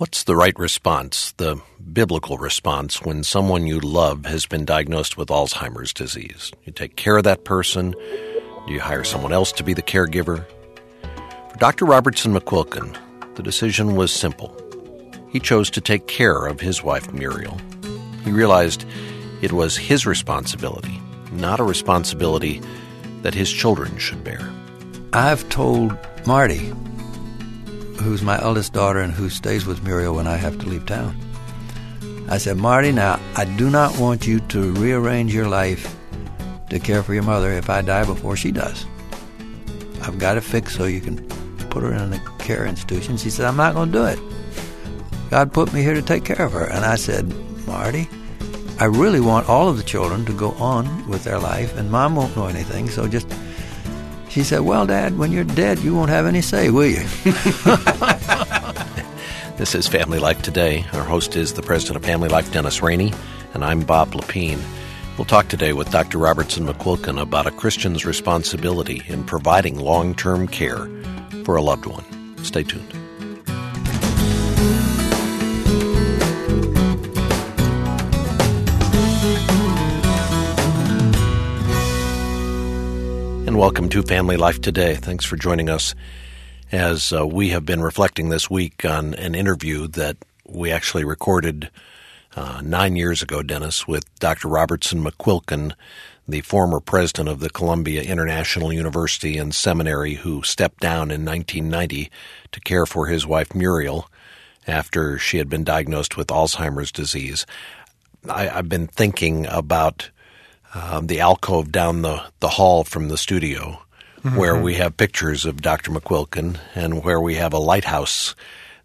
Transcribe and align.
What's 0.00 0.24
the 0.24 0.34
right 0.34 0.58
response, 0.58 1.32
the 1.32 1.60
biblical 1.92 2.38
response, 2.38 3.02
when 3.02 3.22
someone 3.22 3.66
you 3.66 3.80
love 3.80 4.24
has 4.24 4.46
been 4.46 4.64
diagnosed 4.64 5.18
with 5.18 5.28
Alzheimer's 5.28 5.92
disease? 5.92 6.50
You 6.64 6.72
take 6.72 6.96
care 6.96 7.18
of 7.18 7.24
that 7.24 7.44
person? 7.44 7.90
Do 7.90 8.72
you 8.72 8.80
hire 8.80 9.04
someone 9.04 9.30
else 9.30 9.52
to 9.52 9.62
be 9.62 9.74
the 9.74 9.82
caregiver? 9.82 10.46
For 11.50 11.58
Dr. 11.58 11.84
Robertson 11.84 12.32
McQuilkin, 12.32 12.96
the 13.34 13.42
decision 13.42 13.94
was 13.94 14.10
simple. 14.10 14.56
He 15.28 15.38
chose 15.38 15.68
to 15.72 15.82
take 15.82 16.06
care 16.06 16.46
of 16.46 16.60
his 16.60 16.82
wife, 16.82 17.12
Muriel. 17.12 17.58
He 18.24 18.30
realized 18.30 18.86
it 19.42 19.52
was 19.52 19.76
his 19.76 20.06
responsibility, 20.06 20.98
not 21.30 21.60
a 21.60 21.64
responsibility 21.64 22.62
that 23.20 23.34
his 23.34 23.52
children 23.52 23.98
should 23.98 24.24
bear. 24.24 24.50
I've 25.12 25.46
told 25.50 25.94
Marty 26.26 26.72
who's 28.00 28.22
my 28.22 28.40
eldest 28.40 28.72
daughter 28.72 29.00
and 29.00 29.12
who 29.12 29.28
stays 29.28 29.66
with 29.66 29.82
Muriel 29.82 30.14
when 30.14 30.26
I 30.26 30.36
have 30.36 30.58
to 30.58 30.66
leave 30.66 30.86
town. 30.86 31.16
I 32.28 32.38
said, 32.38 32.56
Marty, 32.56 32.92
now 32.92 33.20
I 33.36 33.44
do 33.44 33.70
not 33.70 33.98
want 33.98 34.26
you 34.26 34.40
to 34.40 34.72
rearrange 34.74 35.34
your 35.34 35.48
life 35.48 35.96
to 36.70 36.78
care 36.78 37.02
for 37.02 37.14
your 37.14 37.22
mother 37.22 37.50
if 37.52 37.68
I 37.68 37.82
die 37.82 38.04
before 38.04 38.36
she 38.36 38.52
does. 38.52 38.86
I've 40.02 40.18
got 40.18 40.36
it 40.36 40.42
fixed 40.42 40.76
so 40.76 40.84
you 40.84 41.00
can 41.00 41.26
put 41.70 41.82
her 41.82 41.92
in 41.92 42.12
a 42.12 42.20
care 42.38 42.66
institution. 42.66 43.16
She 43.16 43.30
said, 43.30 43.46
I'm 43.46 43.56
not 43.56 43.74
going 43.74 43.92
to 43.92 43.98
do 43.98 44.04
it. 44.04 44.18
God 45.30 45.52
put 45.52 45.72
me 45.72 45.82
here 45.82 45.94
to 45.94 46.02
take 46.02 46.24
care 46.24 46.44
of 46.44 46.52
her. 46.52 46.64
And 46.64 46.84
I 46.84 46.96
said, 46.96 47.32
Marty, 47.66 48.08
I 48.78 48.84
really 48.84 49.20
want 49.20 49.48
all 49.48 49.68
of 49.68 49.76
the 49.76 49.82
children 49.82 50.24
to 50.24 50.32
go 50.32 50.52
on 50.52 51.06
with 51.08 51.22
their 51.22 51.38
life, 51.38 51.76
and 51.76 51.90
mom 51.90 52.16
won't 52.16 52.34
know 52.34 52.46
anything, 52.46 52.88
so 52.88 53.06
just 53.06 53.30
she 54.30 54.42
said, 54.44 54.60
Well, 54.60 54.86
Dad, 54.86 55.18
when 55.18 55.32
you're 55.32 55.44
dead, 55.44 55.80
you 55.80 55.94
won't 55.94 56.10
have 56.10 56.24
any 56.24 56.40
say, 56.40 56.70
will 56.70 56.86
you? 56.86 57.02
this 59.56 59.74
is 59.74 59.88
Family 59.88 60.18
Life 60.18 60.40
Today. 60.40 60.86
Our 60.92 61.02
host 61.02 61.36
is 61.36 61.54
the 61.54 61.62
president 61.62 61.96
of 61.96 62.04
Family 62.04 62.28
Life, 62.28 62.52
Dennis 62.52 62.80
Rainey, 62.80 63.12
and 63.54 63.64
I'm 63.64 63.80
Bob 63.80 64.12
Lepine. 64.12 64.62
We'll 65.18 65.24
talk 65.24 65.48
today 65.48 65.72
with 65.72 65.90
Dr. 65.90 66.18
Robertson 66.18 66.66
McQuilkin 66.66 67.20
about 67.20 67.46
a 67.46 67.50
Christian's 67.50 68.06
responsibility 68.06 69.02
in 69.06 69.24
providing 69.24 69.78
long 69.78 70.14
term 70.14 70.46
care 70.46 70.88
for 71.44 71.56
a 71.56 71.62
loved 71.62 71.86
one. 71.86 72.04
Stay 72.42 72.62
tuned. 72.62 73.09
Welcome 83.60 83.90
to 83.90 84.02
Family 84.02 84.38
Life 84.38 84.62
Today. 84.62 84.94
Thanks 84.94 85.26
for 85.26 85.36
joining 85.36 85.68
us 85.68 85.94
as 86.72 87.12
uh, 87.12 87.26
we 87.26 87.50
have 87.50 87.66
been 87.66 87.82
reflecting 87.82 88.30
this 88.30 88.48
week 88.48 88.86
on 88.86 89.12
an 89.12 89.34
interview 89.34 89.86
that 89.88 90.16
we 90.48 90.70
actually 90.70 91.04
recorded 91.04 91.70
uh, 92.34 92.62
nine 92.64 92.96
years 92.96 93.20
ago, 93.20 93.42
Dennis, 93.42 93.86
with 93.86 94.06
Dr. 94.18 94.48
Robertson 94.48 95.04
McQuilkin, 95.04 95.74
the 96.26 96.40
former 96.40 96.80
president 96.80 97.28
of 97.28 97.40
the 97.40 97.50
Columbia 97.50 98.02
International 98.02 98.72
University 98.72 99.36
and 99.36 99.54
Seminary, 99.54 100.14
who 100.14 100.42
stepped 100.42 100.80
down 100.80 101.10
in 101.10 101.26
1990 101.26 102.10
to 102.52 102.60
care 102.60 102.86
for 102.86 103.08
his 103.08 103.26
wife 103.26 103.54
Muriel 103.54 104.08
after 104.66 105.18
she 105.18 105.36
had 105.36 105.50
been 105.50 105.64
diagnosed 105.64 106.16
with 106.16 106.28
Alzheimer's 106.28 106.90
disease. 106.90 107.44
I, 108.26 108.48
I've 108.48 108.70
been 108.70 108.86
thinking 108.86 109.44
about 109.44 110.08
um, 110.74 111.06
the 111.06 111.20
alcove 111.20 111.72
down 111.72 112.02
the, 112.02 112.22
the 112.40 112.48
hall 112.48 112.84
from 112.84 113.08
the 113.08 113.18
studio, 113.18 113.82
mm-hmm. 114.22 114.36
where 114.36 114.60
we 114.60 114.74
have 114.74 114.96
pictures 114.96 115.44
of 115.44 115.62
Dr. 115.62 115.90
McQuilkin 115.90 116.58
and 116.74 117.02
where 117.04 117.20
we 117.20 117.34
have 117.36 117.52
a 117.52 117.58
lighthouse 117.58 118.34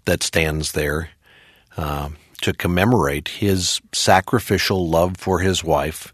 that 0.06 0.24
stands 0.24 0.72
there 0.72 1.10
uh, 1.78 2.10
to 2.42 2.54
commemorate 2.54 3.28
his 3.28 3.82
sacrificial 3.92 4.88
love 4.90 5.18
for 5.18 5.40
his 5.40 5.64
wife. 5.64 6.14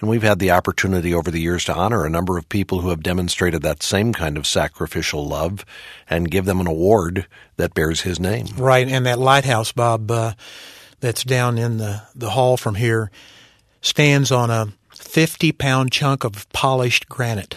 And 0.00 0.08
we've 0.08 0.22
had 0.22 0.38
the 0.38 0.52
opportunity 0.52 1.12
over 1.12 1.30
the 1.30 1.40
years 1.40 1.64
to 1.64 1.74
honor 1.74 2.04
a 2.04 2.10
number 2.10 2.38
of 2.38 2.48
people 2.48 2.80
who 2.80 2.90
have 2.90 3.02
demonstrated 3.02 3.62
that 3.62 3.82
same 3.82 4.12
kind 4.12 4.36
of 4.36 4.46
sacrificial 4.46 5.26
love 5.26 5.64
and 6.08 6.30
give 6.30 6.44
them 6.44 6.60
an 6.60 6.68
award 6.68 7.26
that 7.56 7.74
bears 7.74 8.02
his 8.02 8.20
name. 8.20 8.46
Right. 8.56 8.88
And 8.88 9.06
that 9.06 9.18
lighthouse, 9.18 9.72
Bob, 9.72 10.08
uh, 10.10 10.34
that's 11.00 11.24
down 11.24 11.58
in 11.58 11.78
the, 11.78 12.02
the 12.14 12.30
hall 12.30 12.56
from 12.56 12.76
here 12.76 13.10
stands 13.80 14.30
on 14.30 14.50
a 14.50 14.68
50 14.98 15.52
pound 15.52 15.92
chunk 15.92 16.24
of 16.24 16.50
polished 16.52 17.08
granite. 17.08 17.56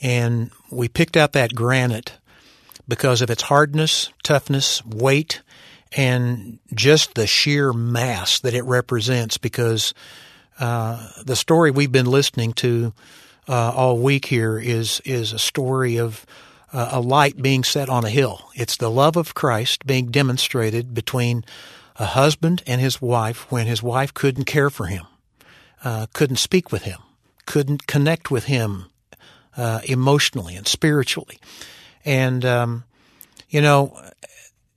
And 0.00 0.50
we 0.70 0.88
picked 0.88 1.16
out 1.16 1.32
that 1.32 1.54
granite 1.54 2.12
because 2.88 3.22
of 3.22 3.30
its 3.30 3.42
hardness, 3.42 4.12
toughness, 4.22 4.84
weight, 4.84 5.42
and 5.96 6.58
just 6.74 7.14
the 7.14 7.26
sheer 7.26 7.72
mass 7.72 8.40
that 8.40 8.54
it 8.54 8.64
represents. 8.64 9.38
Because 9.38 9.94
uh, 10.58 11.08
the 11.24 11.36
story 11.36 11.70
we've 11.70 11.92
been 11.92 12.06
listening 12.06 12.52
to 12.54 12.92
uh, 13.48 13.72
all 13.74 13.98
week 13.98 14.26
here 14.26 14.58
is 14.58 15.00
is 15.04 15.32
a 15.32 15.38
story 15.38 15.98
of 15.98 16.26
uh, 16.72 16.90
a 16.92 17.00
light 17.00 17.40
being 17.40 17.64
set 17.64 17.88
on 17.88 18.04
a 18.04 18.10
hill. 18.10 18.50
It's 18.54 18.76
the 18.76 18.90
love 18.90 19.16
of 19.16 19.34
Christ 19.34 19.86
being 19.86 20.06
demonstrated 20.06 20.94
between 20.94 21.44
a 21.96 22.06
husband 22.06 22.62
and 22.66 22.80
his 22.80 23.00
wife 23.00 23.50
when 23.50 23.66
his 23.66 23.82
wife 23.82 24.12
couldn't 24.12 24.44
care 24.44 24.68
for 24.68 24.86
him 24.86 25.06
uh, 25.86 26.06
couldn't 26.12 26.38
speak 26.38 26.72
with 26.72 26.82
him, 26.82 26.98
couldn't 27.46 27.86
connect 27.86 28.28
with 28.28 28.46
him 28.46 28.86
uh, 29.56 29.78
emotionally 29.84 30.56
and 30.56 30.66
spiritually. 30.66 31.38
And, 32.04 32.44
um, 32.44 32.82
you 33.48 33.60
know, 33.60 33.96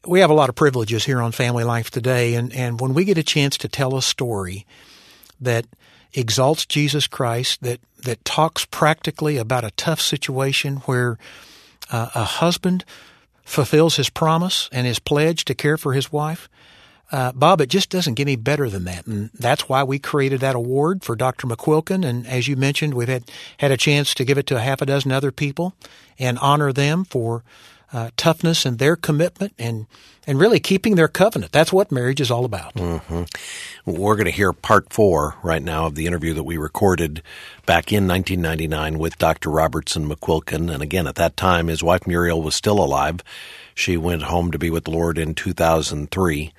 we 0.05 0.19
have 0.19 0.29
a 0.29 0.35
lot 0.35 0.49
of 0.49 0.55
privileges 0.55 1.05
here 1.05 1.19
on 1.19 1.31
Family 1.31 1.63
Life 1.63 1.89
today. 1.89 2.35
And, 2.35 2.53
and 2.53 2.79
when 2.79 2.93
we 2.93 3.05
get 3.05 3.17
a 3.17 3.23
chance 3.23 3.57
to 3.57 3.67
tell 3.67 3.97
a 3.97 4.03
story 4.03 4.67
that 5.41 5.65
exalts 6.13 6.67
Jesus 6.67 7.07
Christ, 7.07 7.63
that, 7.63 7.79
that 8.03 8.23
talks 8.23 8.65
practically 8.65 9.37
about 9.37 9.63
a 9.63 9.71
tough 9.71 10.01
situation 10.01 10.77
where 10.85 11.17
uh, 11.91 12.09
a 12.13 12.23
husband 12.23 12.85
fulfills 13.43 13.95
his 13.95 14.11
promise 14.11 14.69
and 14.71 14.85
his 14.85 14.99
pledge 14.99 15.43
to 15.45 15.55
care 15.55 15.75
for 15.75 15.93
his 15.93 16.11
wife, 16.11 16.47
uh, 17.11 17.31
Bob, 17.31 17.59
it 17.61 17.69
just 17.69 17.89
doesn't 17.89 18.15
get 18.15 18.23
any 18.23 18.35
better 18.35 18.69
than 18.69 18.83
that. 18.85 19.07
And 19.07 19.31
that's 19.33 19.67
why 19.67 19.83
we 19.83 19.97
created 19.97 20.41
that 20.41 20.55
award 20.55 21.03
for 21.03 21.15
Dr. 21.15 21.47
McQuilkin. 21.47 22.05
And 22.05 22.27
as 22.27 22.47
you 22.47 22.55
mentioned, 22.55 22.93
we've 22.93 23.07
had, 23.07 23.29
had 23.57 23.71
a 23.71 23.77
chance 23.77 24.13
to 24.13 24.25
give 24.25 24.37
it 24.37 24.45
to 24.47 24.57
a 24.57 24.61
half 24.61 24.81
a 24.81 24.85
dozen 24.85 25.11
other 25.11 25.31
people 25.31 25.73
and 26.19 26.37
honor 26.37 26.71
them 26.71 27.05
for 27.05 27.43
uh, 27.91 28.11
toughness 28.15 28.65
and 28.65 28.77
their 28.77 28.95
commitment 28.95 29.53
and, 29.57 29.87
and 30.27 30.39
really 30.39 30.59
keeping 30.59 30.95
their 30.95 31.07
covenant. 31.07 31.51
That's 31.51 31.73
what 31.73 31.91
marriage 31.91 32.21
is 32.21 32.29
all 32.29 32.45
about. 32.45 32.75
Mm-hmm. 32.75 33.23
We're 33.91 34.15
going 34.15 34.25
to 34.25 34.31
hear 34.31 34.53
part 34.53 34.93
four 34.93 35.35
right 35.41 35.63
now 35.63 35.87
of 35.87 35.95
the 35.95 36.05
interview 36.05 36.35
that 36.35 36.43
we 36.43 36.57
recorded 36.57 37.23
back 37.65 37.91
in 37.91 38.07
1999 38.07 38.99
with 38.99 39.17
Dr. 39.17 39.49
Robertson 39.49 40.07
McQuilkin. 40.07 40.71
And 40.71 40.83
again, 40.83 41.07
at 41.07 41.15
that 41.15 41.35
time, 41.35 41.67
his 41.67 41.81
wife 41.81 42.05
Muriel 42.05 42.43
was 42.43 42.53
still 42.53 42.79
alive. 42.79 43.21
She 43.73 43.97
went 43.97 44.23
home 44.23 44.51
to 44.51 44.59
be 44.59 44.69
with 44.69 44.83
the 44.83 44.91
Lord 44.91 45.17
in 45.17 45.33
2003. 45.33 46.53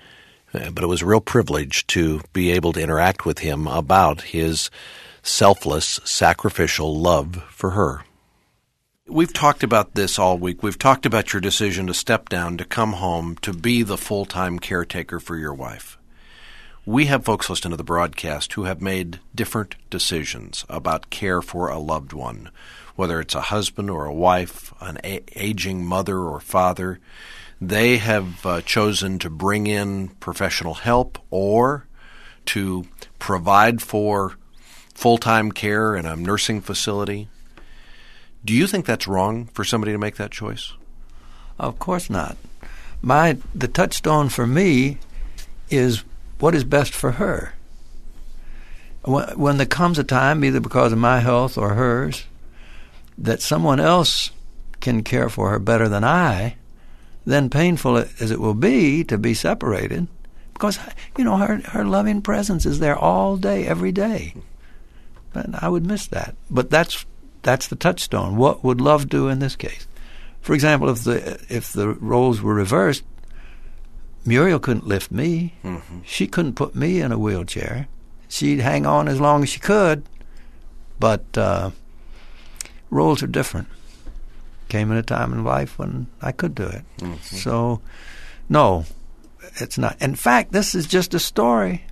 Uh, 0.53 0.71
but 0.71 0.83
it 0.83 0.89
was 0.89 1.03
a 1.03 1.07
real 1.07 1.21
privilege 1.21 1.87
to 1.87 2.21
be 2.33 2.51
able 2.51 2.73
to 2.73 2.83
interact 2.83 3.25
with 3.25 3.39
him 3.39 3.67
about 3.67 4.23
his 4.23 4.71
selfless, 5.23 6.01
sacrificial 6.05 6.97
love 6.97 7.45
for 7.51 7.71
her. 7.71 8.05
We've 9.07 9.33
talked 9.33 9.65
about 9.65 9.95
this 9.95 10.19
all 10.19 10.39
week. 10.39 10.63
We've 10.63 10.79
talked 10.79 11.05
about 11.05 11.33
your 11.33 11.41
decision 11.41 11.89
to 11.89 11.95
step 11.95 12.29
down, 12.29 12.57
to 12.59 12.65
come 12.65 12.95
home, 12.95 13.37
to 13.43 13.53
be 13.53 13.83
the 13.83 13.99
full 13.99 14.25
time 14.25 14.59
caretaker 14.59 15.19
for 15.19 15.37
your 15.37 15.55
wife. 15.55 15.99
We 16.87 17.07
have 17.07 17.25
folks 17.25 17.51
listening 17.51 17.73
to 17.73 17.77
the 17.77 17.85
broadcast 17.85 18.53
who 18.53 18.65
have 18.65 18.81
made 18.81 19.21
different 19.35 19.75
decisions 19.91 20.65
about 20.69 21.11
care 21.11 21.43
for 21.43 21.69
a 21.69 21.79
loved 21.79 22.13
one, 22.13 22.51
whether 22.97 23.21
it's 23.21 23.35
a 23.35 23.43
husband 23.43 23.91
or 23.91 24.07
a 24.07 24.15
wife, 24.15 24.73
an 24.81 24.99
a- 25.05 25.23
aging 25.37 25.85
mother 25.85 26.19
or 26.19 26.41
father. 26.41 27.01
They 27.61 27.99
have 27.99 28.47
uh, 28.47 28.63
chosen 28.63 29.19
to 29.19 29.31
bring 29.31 29.67
in 29.67 30.09
professional 30.09 30.75
help 30.75 31.19
or 31.31 31.87
to 32.47 32.87
provide 33.19 33.83
for 33.83 34.37
full 34.95 35.19
time 35.19 35.53
care 35.53 35.95
in 35.95 36.07
a 36.07 36.17
nursing 36.17 36.61
facility. 36.61 37.29
Do 38.45 38.55
you 38.55 38.67
think 38.67 38.87
that's 38.87 39.07
wrong 39.07 39.47
for 39.47 39.65
somebody 39.65 39.93
to 39.93 39.99
make 39.99 40.17
that 40.17 40.31
choice? 40.31 40.73
Of 41.59 41.79
course 41.79 42.09
not. 42.09 42.37
My 43.03 43.37
the 43.55 43.69
touchstone 43.69 44.31
for 44.31 44.47
me 44.47 44.99
is 45.69 46.05
what 46.39 46.55
is 46.55 46.65
best 46.65 46.95
for 46.95 47.13
her. 47.13 47.55
When, 49.05 49.39
when 49.39 49.57
there 49.59 49.67
comes 49.67 49.99
a 49.99 50.05
time, 50.05 50.45
either 50.45 50.61
because 50.61 50.93
of 50.93 50.99
my 50.99 51.21
health 51.21 51.59
or 51.59 51.75
hers, 51.75 52.25
that 53.19 53.43
someone 53.43 53.81
else 53.81 54.31
can 54.81 55.03
care 55.03 55.29
for 55.29 55.51
her 55.51 55.59
better 55.59 55.89
than 55.89 56.05
I, 56.05 56.57
then 57.31 57.51
painful 57.51 57.97
as 57.97 58.31
it 58.31 58.41
will 58.41 58.55
be 58.55 59.05
to 59.05 59.19
be 59.19 59.35
separated, 59.35 60.09
because 60.53 60.79
you 61.17 61.25
know 61.25 61.37
her 61.37 61.61
her 61.67 61.85
loving 61.85 62.23
presence 62.23 62.67
is 62.67 62.79
there 62.79 62.97
all 62.97 63.37
day, 63.37 63.67
every 63.67 63.93
day. 63.93 64.35
But 65.33 65.63
I 65.63 65.69
would 65.69 65.87
miss 65.87 66.07
that. 66.09 66.35
But 66.51 66.71
that's 66.71 67.07
that's 67.43 67.69
the 67.69 67.77
touchstone. 67.77 68.37
What 68.37 68.65
would 68.65 68.81
love 68.81 69.09
do 69.09 69.29
in 69.29 69.39
this 69.39 69.57
case? 69.57 69.87
For 70.41 70.55
example, 70.55 70.89
if 70.89 71.05
the 71.05 71.41
if 71.49 71.73
the 71.73 71.89
roles 71.89 72.41
were 72.43 72.55
reversed, 72.55 73.05
Muriel 74.25 74.59
couldn't 74.59 74.87
lift 74.87 75.11
me. 75.11 75.55
Mm-hmm. 75.65 76.01
She 76.05 76.27
couldn't 76.27 76.55
put 76.55 76.75
me 76.75 77.01
in 77.01 77.13
a 77.13 77.19
wheelchair. 77.19 77.89
She'd 78.29 78.61
hang 78.61 78.87
on 78.87 79.09
as 79.09 79.21
long 79.21 79.43
as 79.43 79.49
she 79.49 79.61
could, 79.61 80.05
but 80.99 81.25
uh, 81.37 81.71
roles 82.91 83.23
are 83.23 83.27
different. 83.27 83.69
Came 84.71 84.91
in 84.93 84.97
a 84.97 85.03
time 85.03 85.33
in 85.33 85.45
life 85.45 85.79
when 85.79 86.07
I 86.23 86.33
could 86.33 86.55
do 86.55 86.63
it. 86.65 86.85
Mm-hmm. 86.99 87.37
So, 87.37 87.83
no, 88.49 88.85
it's 89.57 89.77
not. 89.77 90.01
In 90.01 90.15
fact, 90.15 90.53
this 90.53 90.75
is 90.75 90.87
just 90.87 91.13
a 91.13 91.19
story. 91.19 91.85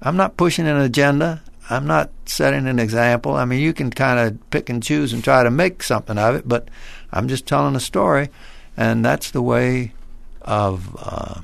I'm 0.00 0.16
not 0.16 0.38
pushing 0.38 0.66
an 0.66 0.78
agenda. 0.78 1.42
I'm 1.68 1.86
not 1.86 2.10
setting 2.24 2.66
an 2.66 2.78
example. 2.78 3.34
I 3.34 3.44
mean, 3.44 3.60
you 3.60 3.74
can 3.74 3.90
kind 3.90 4.18
of 4.18 4.50
pick 4.50 4.70
and 4.70 4.82
choose 4.82 5.12
and 5.12 5.22
try 5.22 5.42
to 5.42 5.50
make 5.50 5.82
something 5.82 6.16
of 6.16 6.36
it, 6.36 6.48
but 6.48 6.68
I'm 7.12 7.28
just 7.28 7.46
telling 7.46 7.76
a 7.76 7.80
story, 7.80 8.30
and 8.74 9.04
that's 9.04 9.30
the 9.30 9.42
way 9.42 9.92
of 10.40 10.96
uh, 10.98 11.42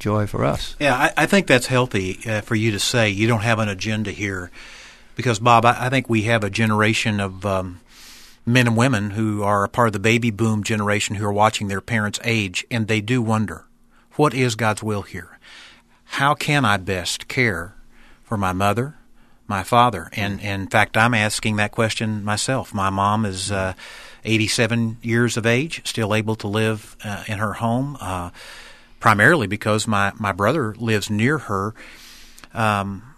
joy 0.00 0.26
for 0.26 0.44
us. 0.44 0.74
Yeah, 0.80 0.96
I, 0.96 1.12
I 1.16 1.26
think 1.26 1.46
that's 1.46 1.68
healthy 1.68 2.18
uh, 2.26 2.40
for 2.40 2.56
you 2.56 2.72
to 2.72 2.80
say. 2.80 3.10
You 3.10 3.28
don't 3.28 3.42
have 3.42 3.60
an 3.60 3.68
agenda 3.68 4.10
here, 4.10 4.50
because 5.14 5.38
Bob, 5.38 5.64
I, 5.64 5.86
I 5.86 5.88
think 5.90 6.08
we 6.10 6.22
have 6.22 6.42
a 6.42 6.50
generation 6.50 7.20
of 7.20 7.46
um, 7.46 7.78
men 8.44 8.66
and 8.66 8.76
women 8.76 9.10
who 9.10 9.42
are 9.42 9.64
a 9.64 9.68
part 9.68 9.88
of 9.88 9.92
the 9.92 9.98
baby 9.98 10.30
boom 10.30 10.62
generation 10.62 11.16
who 11.16 11.26
are 11.26 11.32
watching 11.32 11.68
their 11.68 11.80
parents 11.80 12.18
age, 12.24 12.64
and 12.70 12.88
they 12.88 13.00
do 13.00 13.22
wonder, 13.22 13.66
what 14.14 14.34
is 14.34 14.54
God's 14.54 14.82
will 14.82 15.02
here? 15.02 15.38
How 16.04 16.34
can 16.34 16.64
I 16.64 16.76
best 16.76 17.28
care 17.28 17.74
for 18.22 18.36
my 18.36 18.52
mother, 18.52 18.96
my 19.46 19.62
father? 19.62 20.10
And, 20.12 20.40
and 20.40 20.62
in 20.62 20.68
fact, 20.68 20.96
I'm 20.96 21.14
asking 21.14 21.56
that 21.56 21.72
question 21.72 22.24
myself. 22.24 22.74
My 22.74 22.90
mom 22.90 23.24
is. 23.24 23.50
Uh, 23.50 23.74
87 24.24 24.98
years 25.02 25.36
of 25.36 25.46
age, 25.46 25.82
still 25.84 26.14
able 26.14 26.36
to 26.36 26.48
live 26.48 26.96
uh, 27.04 27.24
in 27.26 27.38
her 27.38 27.54
home, 27.54 27.96
uh, 28.00 28.30
primarily 29.00 29.46
because 29.46 29.86
my, 29.86 30.12
my 30.18 30.32
brother 30.32 30.74
lives 30.76 31.10
near 31.10 31.38
her. 31.38 31.74
Um, 32.54 33.11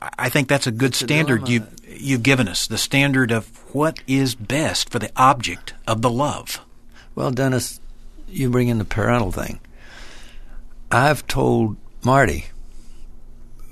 I 0.00 0.30
think 0.30 0.48
that's 0.48 0.66
a 0.66 0.72
good 0.72 0.94
standard 0.94 1.48
you 1.48 1.66
you've 1.86 2.22
given 2.22 2.48
us, 2.48 2.66
the 2.66 2.78
standard 2.78 3.30
of 3.30 3.48
what 3.74 4.00
is 4.06 4.34
best 4.34 4.88
for 4.88 4.98
the 4.98 5.12
object 5.16 5.74
of 5.86 6.00
the 6.00 6.10
love. 6.10 6.64
Well, 7.14 7.30
Dennis, 7.30 7.80
you 8.28 8.48
bring 8.48 8.68
in 8.68 8.78
the 8.78 8.84
parental 8.84 9.32
thing. 9.32 9.60
I've 10.90 11.26
told 11.26 11.76
Marty, 12.02 12.46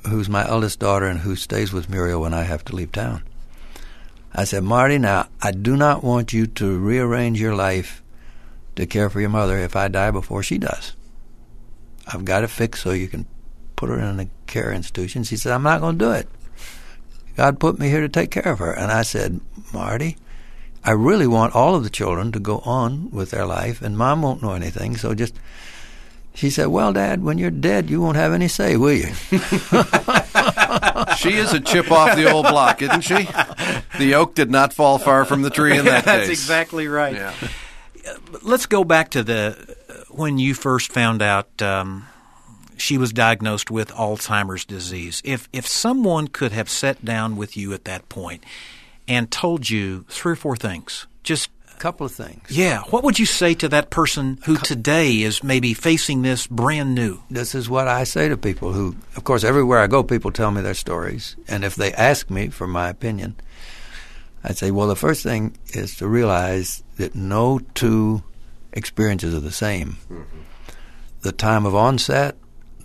who's 0.06 0.28
my 0.28 0.46
eldest 0.46 0.78
daughter 0.78 1.06
and 1.06 1.20
who 1.20 1.34
stays 1.34 1.72
with 1.72 1.88
Muriel 1.88 2.20
when 2.20 2.34
I 2.34 2.42
have 2.42 2.64
to 2.66 2.76
leave 2.76 2.92
town, 2.92 3.22
I 4.34 4.44
said, 4.44 4.64
Marty, 4.64 4.98
now, 4.98 5.28
I 5.40 5.52
do 5.52 5.76
not 5.76 6.04
want 6.04 6.32
you 6.32 6.46
to 6.46 6.78
rearrange 6.78 7.40
your 7.40 7.54
life 7.54 8.02
to 8.76 8.86
care 8.86 9.08
for 9.08 9.20
your 9.20 9.30
mother 9.30 9.58
if 9.58 9.74
I 9.74 9.88
die 9.88 10.10
before 10.10 10.42
she 10.42 10.58
does. 10.58 10.92
I've 12.06 12.24
got 12.24 12.44
it 12.44 12.50
fixed 12.50 12.82
so 12.82 12.90
you 12.90 13.08
can 13.08 13.26
put 13.78 13.88
her 13.88 13.98
in 13.98 14.18
a 14.20 14.28
care 14.46 14.72
institution. 14.72 15.22
She 15.22 15.36
said, 15.36 15.52
I'm 15.52 15.62
not 15.62 15.80
going 15.80 15.98
to 15.98 16.04
do 16.04 16.10
it. 16.10 16.28
God 17.36 17.60
put 17.60 17.78
me 17.78 17.88
here 17.88 18.00
to 18.00 18.08
take 18.08 18.32
care 18.32 18.52
of 18.52 18.58
her. 18.58 18.72
And 18.72 18.90
I 18.90 19.02
said, 19.02 19.40
Marty, 19.72 20.16
I 20.84 20.90
really 20.90 21.28
want 21.28 21.54
all 21.54 21.76
of 21.76 21.84
the 21.84 21.90
children 21.90 22.32
to 22.32 22.40
go 22.40 22.58
on 22.64 23.10
with 23.12 23.30
their 23.30 23.46
life, 23.46 23.80
and 23.80 23.96
mom 23.96 24.22
won't 24.22 24.42
know 24.42 24.52
anything, 24.52 24.96
so 24.96 25.14
just. 25.14 25.34
She 26.34 26.50
said, 26.50 26.68
Well, 26.68 26.92
Dad, 26.92 27.22
when 27.24 27.38
you're 27.38 27.50
dead, 27.50 27.90
you 27.90 28.00
won't 28.00 28.16
have 28.16 28.32
any 28.32 28.46
say, 28.46 28.76
will 28.76 28.92
you? 28.92 29.12
she 31.16 31.32
is 31.34 31.52
a 31.52 31.58
chip 31.60 31.90
off 31.90 32.14
the 32.16 32.30
old 32.30 32.46
block, 32.46 32.80
isn't 32.80 33.00
she? 33.00 33.28
The 33.98 34.14
oak 34.14 34.34
did 34.36 34.48
not 34.48 34.72
fall 34.72 34.98
far 34.98 35.24
from 35.24 35.42
the 35.42 35.50
tree 35.50 35.76
in 35.76 35.84
that 35.86 36.04
That's 36.04 36.28
case. 36.28 36.40
exactly 36.40 36.86
right. 36.86 37.14
Yeah. 37.14 37.34
Let's 38.42 38.66
go 38.66 38.84
back 38.84 39.10
to 39.10 39.24
the 39.24 39.76
when 40.10 40.38
you 40.38 40.54
first 40.54 40.92
found 40.92 41.22
out 41.22 41.60
um, 41.60 42.06
she 42.78 42.98
was 42.98 43.12
diagnosed 43.12 43.70
with 43.70 43.90
Alzheimer's 43.90 44.64
disease. 44.64 45.20
If 45.24 45.48
if 45.52 45.66
someone 45.66 46.28
could 46.28 46.52
have 46.52 46.68
sat 46.68 47.04
down 47.04 47.36
with 47.36 47.56
you 47.56 47.72
at 47.72 47.84
that 47.84 48.08
point 48.08 48.44
and 49.06 49.30
told 49.30 49.68
you 49.68 50.04
three 50.08 50.32
or 50.32 50.36
four 50.36 50.56
things, 50.56 51.06
just 51.22 51.50
a 51.74 51.78
couple 51.78 52.04
of 52.06 52.12
things. 52.12 52.50
Yeah. 52.50 52.82
What 52.90 53.04
would 53.04 53.18
you 53.18 53.26
say 53.26 53.54
to 53.54 53.68
that 53.68 53.90
person 53.90 54.38
who 54.44 54.56
today 54.56 55.22
is 55.22 55.42
maybe 55.44 55.74
facing 55.74 56.22
this 56.22 56.46
brand 56.46 56.94
new? 56.94 57.22
This 57.30 57.54
is 57.54 57.70
what 57.70 57.88
I 57.88 58.04
say 58.04 58.28
to 58.28 58.36
people 58.36 58.72
who, 58.72 58.96
of 59.16 59.24
course, 59.24 59.44
everywhere 59.44 59.78
I 59.78 59.86
go, 59.86 60.02
people 60.02 60.30
tell 60.30 60.50
me 60.50 60.60
their 60.60 60.74
stories. 60.74 61.36
And 61.46 61.64
if 61.64 61.76
they 61.76 61.92
ask 61.92 62.30
me 62.30 62.48
for 62.48 62.66
my 62.66 62.88
opinion, 62.88 63.36
I'd 64.44 64.58
say, 64.58 64.70
well, 64.70 64.88
the 64.88 64.96
first 64.96 65.22
thing 65.22 65.56
is 65.68 65.96
to 65.96 66.08
realize 66.08 66.82
that 66.96 67.14
no 67.14 67.60
two 67.74 68.22
experiences 68.72 69.34
are 69.34 69.40
the 69.40 69.50
same. 69.50 69.96
Mm-hmm. 70.10 70.38
The 71.22 71.32
time 71.32 71.66
of 71.66 71.74
onset, 71.74 72.36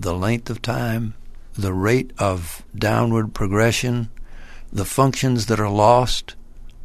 the 0.04 0.14
length 0.14 0.50
of 0.50 0.62
time, 0.62 1.16
the 1.54 1.74
rate 1.74 2.12
of 2.20 2.64
downward 2.76 3.34
progression, 3.34 4.10
the 4.72 4.86
functions 4.86 5.48
that 5.48 5.60
are 5.60 5.70
lost, 5.70 6.36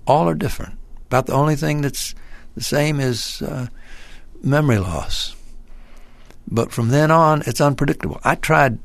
all 0.06 0.28
are 0.28 0.34
different. 0.34 0.78
About 1.06 1.26
the 1.26 1.34
only 1.34 1.56
thing 1.56 1.82
that's 1.82 2.14
the 2.54 2.62
same 2.62 3.00
is 3.00 3.42
uh, 3.42 3.66
memory 4.42 4.78
loss. 4.78 5.34
But 6.50 6.72
from 6.72 6.88
then 6.88 7.10
on, 7.10 7.42
it's 7.46 7.60
unpredictable. 7.60 8.20
I 8.24 8.34
tried 8.34 8.78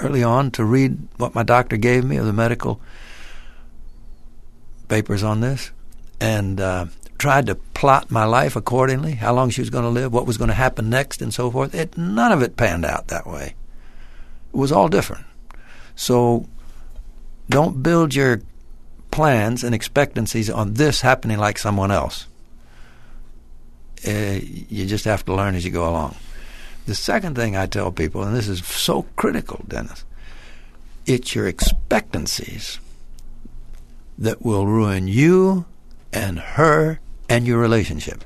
early 0.00 0.22
on 0.22 0.50
to 0.52 0.64
read 0.64 1.08
what 1.16 1.34
my 1.34 1.42
doctor 1.42 1.76
gave 1.76 2.04
me 2.04 2.16
of 2.16 2.26
the 2.26 2.32
medical 2.32 2.80
papers 4.88 5.22
on 5.22 5.40
this 5.40 5.70
and 6.20 6.60
uh, 6.60 6.86
tried 7.20 7.46
to 7.46 7.54
plot 7.54 8.10
my 8.10 8.24
life 8.24 8.56
accordingly, 8.56 9.12
how 9.12 9.34
long 9.34 9.50
she 9.50 9.60
was 9.60 9.70
going 9.70 9.84
to 9.84 9.90
live, 9.90 10.12
what 10.12 10.26
was 10.26 10.38
going 10.38 10.48
to 10.48 10.54
happen 10.54 10.88
next, 10.88 11.20
and 11.20 11.32
so 11.32 11.50
forth. 11.50 11.74
It, 11.74 11.96
none 11.96 12.32
of 12.32 12.42
it 12.42 12.56
panned 12.56 12.84
out 12.84 13.08
that 13.08 13.26
way. 13.26 13.54
It 14.52 14.56
was 14.56 14.72
all 14.72 14.88
different. 14.88 15.26
So 15.94 16.48
don't 17.48 17.82
build 17.82 18.14
your 18.14 18.40
plans 19.10 19.62
and 19.62 19.74
expectancies 19.74 20.48
on 20.48 20.74
this 20.74 21.02
happening 21.02 21.38
like 21.38 21.58
someone 21.58 21.90
else. 21.90 22.26
Uh, 24.06 24.40
you 24.42 24.86
just 24.86 25.04
have 25.04 25.24
to 25.26 25.34
learn 25.34 25.54
as 25.54 25.64
you 25.64 25.70
go 25.70 25.88
along. 25.88 26.16
The 26.86 26.94
second 26.94 27.36
thing 27.36 27.54
I 27.54 27.66
tell 27.66 27.92
people, 27.92 28.22
and 28.22 28.34
this 28.34 28.48
is 28.48 28.64
so 28.64 29.02
critical, 29.16 29.62
Dennis, 29.68 30.04
it's 31.04 31.34
your 31.34 31.46
expectancies 31.46 32.80
that 34.16 34.42
will 34.42 34.66
ruin 34.66 35.06
you 35.06 35.66
and 36.12 36.38
her 36.38 36.98
and 37.30 37.46
your 37.46 37.58
relationship. 37.58 38.24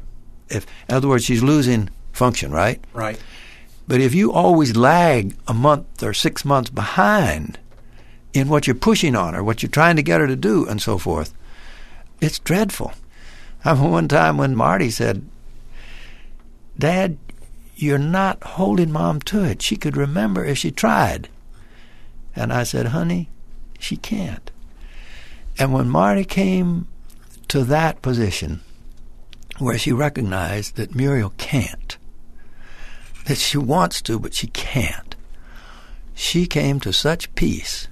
If, 0.48 0.66
in 0.88 0.96
other 0.96 1.06
words, 1.06 1.24
she's 1.24 1.42
losing 1.42 1.90
function, 2.12 2.50
right? 2.50 2.82
Right. 2.94 3.20
But 3.86 4.00
if 4.00 4.14
you 4.14 4.32
always 4.32 4.76
lag 4.76 5.36
a 5.46 5.54
month 5.54 6.02
or 6.02 6.14
six 6.14 6.44
months 6.44 6.70
behind 6.70 7.58
in 8.32 8.48
what 8.48 8.66
you're 8.66 8.74
pushing 8.74 9.14
on 9.14 9.34
her, 9.34 9.44
what 9.44 9.62
you're 9.62 9.70
trying 9.70 9.96
to 9.96 10.02
get 10.02 10.20
her 10.20 10.26
to 10.26 10.34
do, 10.34 10.66
and 10.66 10.80
so 10.80 10.96
forth. 10.98 11.34
It's 12.20 12.38
dreadful. 12.38 12.92
I 13.64 13.70
remember 13.70 13.90
one 13.90 14.08
time 14.08 14.38
when 14.38 14.56
Marty 14.56 14.90
said, 14.90 15.28
Dad, 16.78 17.18
you're 17.76 17.98
not 17.98 18.42
holding 18.42 18.90
mom 18.90 19.20
to 19.22 19.44
it. 19.44 19.60
She 19.60 19.76
could 19.76 19.96
remember 19.96 20.44
if 20.44 20.58
she 20.58 20.70
tried. 20.70 21.28
And 22.34 22.52
I 22.52 22.62
said, 22.62 22.86
honey, 22.86 23.28
she 23.78 23.96
can't. 23.96 24.50
And 25.58 25.72
when 25.72 25.88
Marty 25.88 26.24
came 26.24 26.88
to 27.48 27.64
that 27.64 28.02
position 28.02 28.60
where 29.58 29.78
she 29.78 29.92
recognized 29.92 30.76
that 30.76 30.94
Muriel 30.94 31.32
can't, 31.36 31.96
that 33.26 33.38
she 33.38 33.58
wants 33.58 34.02
to, 34.02 34.18
but 34.18 34.34
she 34.34 34.48
can't, 34.48 35.14
she 36.14 36.46
came 36.46 36.80
to 36.80 36.92
such 36.92 37.34
peace 37.34 37.88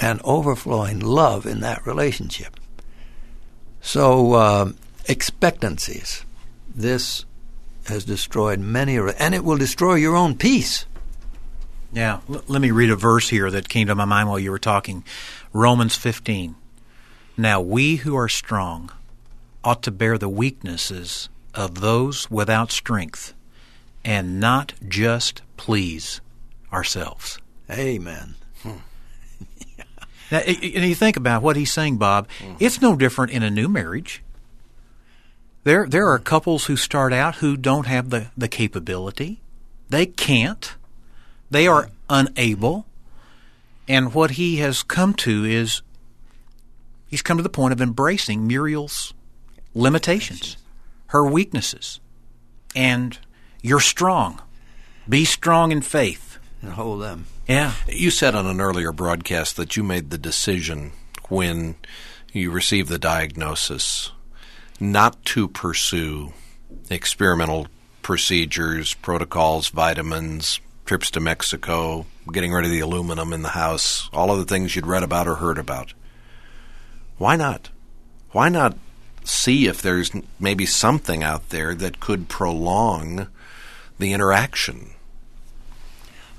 and 0.00 0.20
overflowing 0.24 1.00
love 1.00 1.46
in 1.46 1.60
that 1.60 1.86
relationship. 1.86 2.58
So, 3.80 4.32
uh, 4.32 4.72
expectancies. 5.06 6.24
This 6.74 7.24
has 7.86 8.04
destroyed 8.04 8.58
many, 8.58 8.96
and 8.96 9.34
it 9.34 9.44
will 9.44 9.58
destroy 9.58 9.94
your 9.94 10.16
own 10.16 10.36
peace. 10.36 10.86
Yeah. 11.92 12.20
L- 12.28 12.42
let 12.48 12.60
me 12.60 12.70
read 12.70 12.90
a 12.90 12.96
verse 12.96 13.28
here 13.28 13.50
that 13.50 13.68
came 13.68 13.86
to 13.86 13.94
my 13.94 14.04
mind 14.04 14.28
while 14.28 14.38
you 14.38 14.50
were 14.50 14.58
talking 14.58 15.04
Romans 15.52 15.94
15. 15.94 16.56
Now, 17.36 17.60
we 17.60 17.96
who 17.96 18.16
are 18.16 18.28
strong 18.28 18.90
ought 19.64 19.82
to 19.82 19.90
bear 19.90 20.18
the 20.18 20.28
weaknesses 20.28 21.28
of 21.54 21.80
those 21.80 22.30
without 22.30 22.70
strength 22.70 23.34
and 24.04 24.38
not 24.38 24.74
just 24.86 25.42
please 25.56 26.20
ourselves. 26.72 27.38
Amen. 27.70 28.34
Now, 30.30 30.38
and 30.38 30.84
you 30.84 30.94
think 30.94 31.16
about 31.16 31.42
what 31.42 31.56
he's 31.56 31.72
saying, 31.72 31.98
Bob. 31.98 32.28
Mm-hmm. 32.38 32.56
It's 32.58 32.80
no 32.80 32.96
different 32.96 33.32
in 33.32 33.42
a 33.42 33.50
new 33.50 33.68
marriage. 33.68 34.22
There, 35.64 35.86
there 35.86 36.08
are 36.08 36.18
couples 36.18 36.64
who 36.64 36.76
start 36.76 37.12
out 37.12 37.36
who 37.36 37.56
don't 37.56 37.86
have 37.86 38.10
the, 38.10 38.28
the 38.36 38.48
capability. 38.48 39.40
They 39.90 40.06
can't. 40.06 40.74
They 41.50 41.66
are 41.66 41.90
unable. 42.08 42.86
And 43.86 44.14
what 44.14 44.32
he 44.32 44.56
has 44.56 44.82
come 44.82 45.14
to 45.14 45.44
is 45.44 45.82
he's 47.06 47.22
come 47.22 47.36
to 47.36 47.42
the 47.42 47.48
point 47.48 47.72
of 47.72 47.80
embracing 47.80 48.46
Muriel's 48.46 49.14
limitations, 49.74 50.56
her 51.06 51.24
weaknesses. 51.26 52.00
And 52.74 53.18
you're 53.62 53.80
strong. 53.80 54.40
Be 55.08 55.24
strong 55.24 55.72
in 55.72 55.82
faith. 55.82 56.38
and 56.62 56.72
hold 56.72 57.02
them. 57.02 57.26
Yeah. 57.48 57.72
You 57.88 58.10
said 58.10 58.34
on 58.34 58.46
an 58.46 58.60
earlier 58.60 58.90
broadcast 58.92 59.56
that 59.56 59.76
you 59.76 59.82
made 59.82 60.10
the 60.10 60.18
decision 60.18 60.92
when 61.28 61.76
you 62.32 62.50
received 62.50 62.88
the 62.88 62.98
diagnosis 62.98 64.10
not 64.80 65.22
to 65.26 65.46
pursue 65.46 66.32
experimental 66.90 67.68
procedures, 68.02 68.94
protocols, 68.94 69.68
vitamins, 69.68 70.60
trips 70.84 71.10
to 71.12 71.20
Mexico, 71.20 72.06
getting 72.32 72.52
rid 72.52 72.64
of 72.64 72.70
the 72.70 72.80
aluminum 72.80 73.32
in 73.32 73.42
the 73.42 73.50
house, 73.50 74.08
all 74.12 74.30
of 74.30 74.38
the 74.38 74.44
things 74.44 74.74
you'd 74.74 74.86
read 74.86 75.02
about 75.02 75.28
or 75.28 75.36
heard 75.36 75.58
about. 75.58 75.94
Why 77.18 77.36
not? 77.36 77.70
Why 78.30 78.48
not 78.48 78.76
see 79.24 79.66
if 79.66 79.82
there's 79.82 80.12
maybe 80.38 80.66
something 80.66 81.22
out 81.22 81.48
there 81.48 81.74
that 81.74 82.00
could 82.00 82.28
prolong 82.28 83.28
the 83.98 84.12
interaction? 84.12 84.90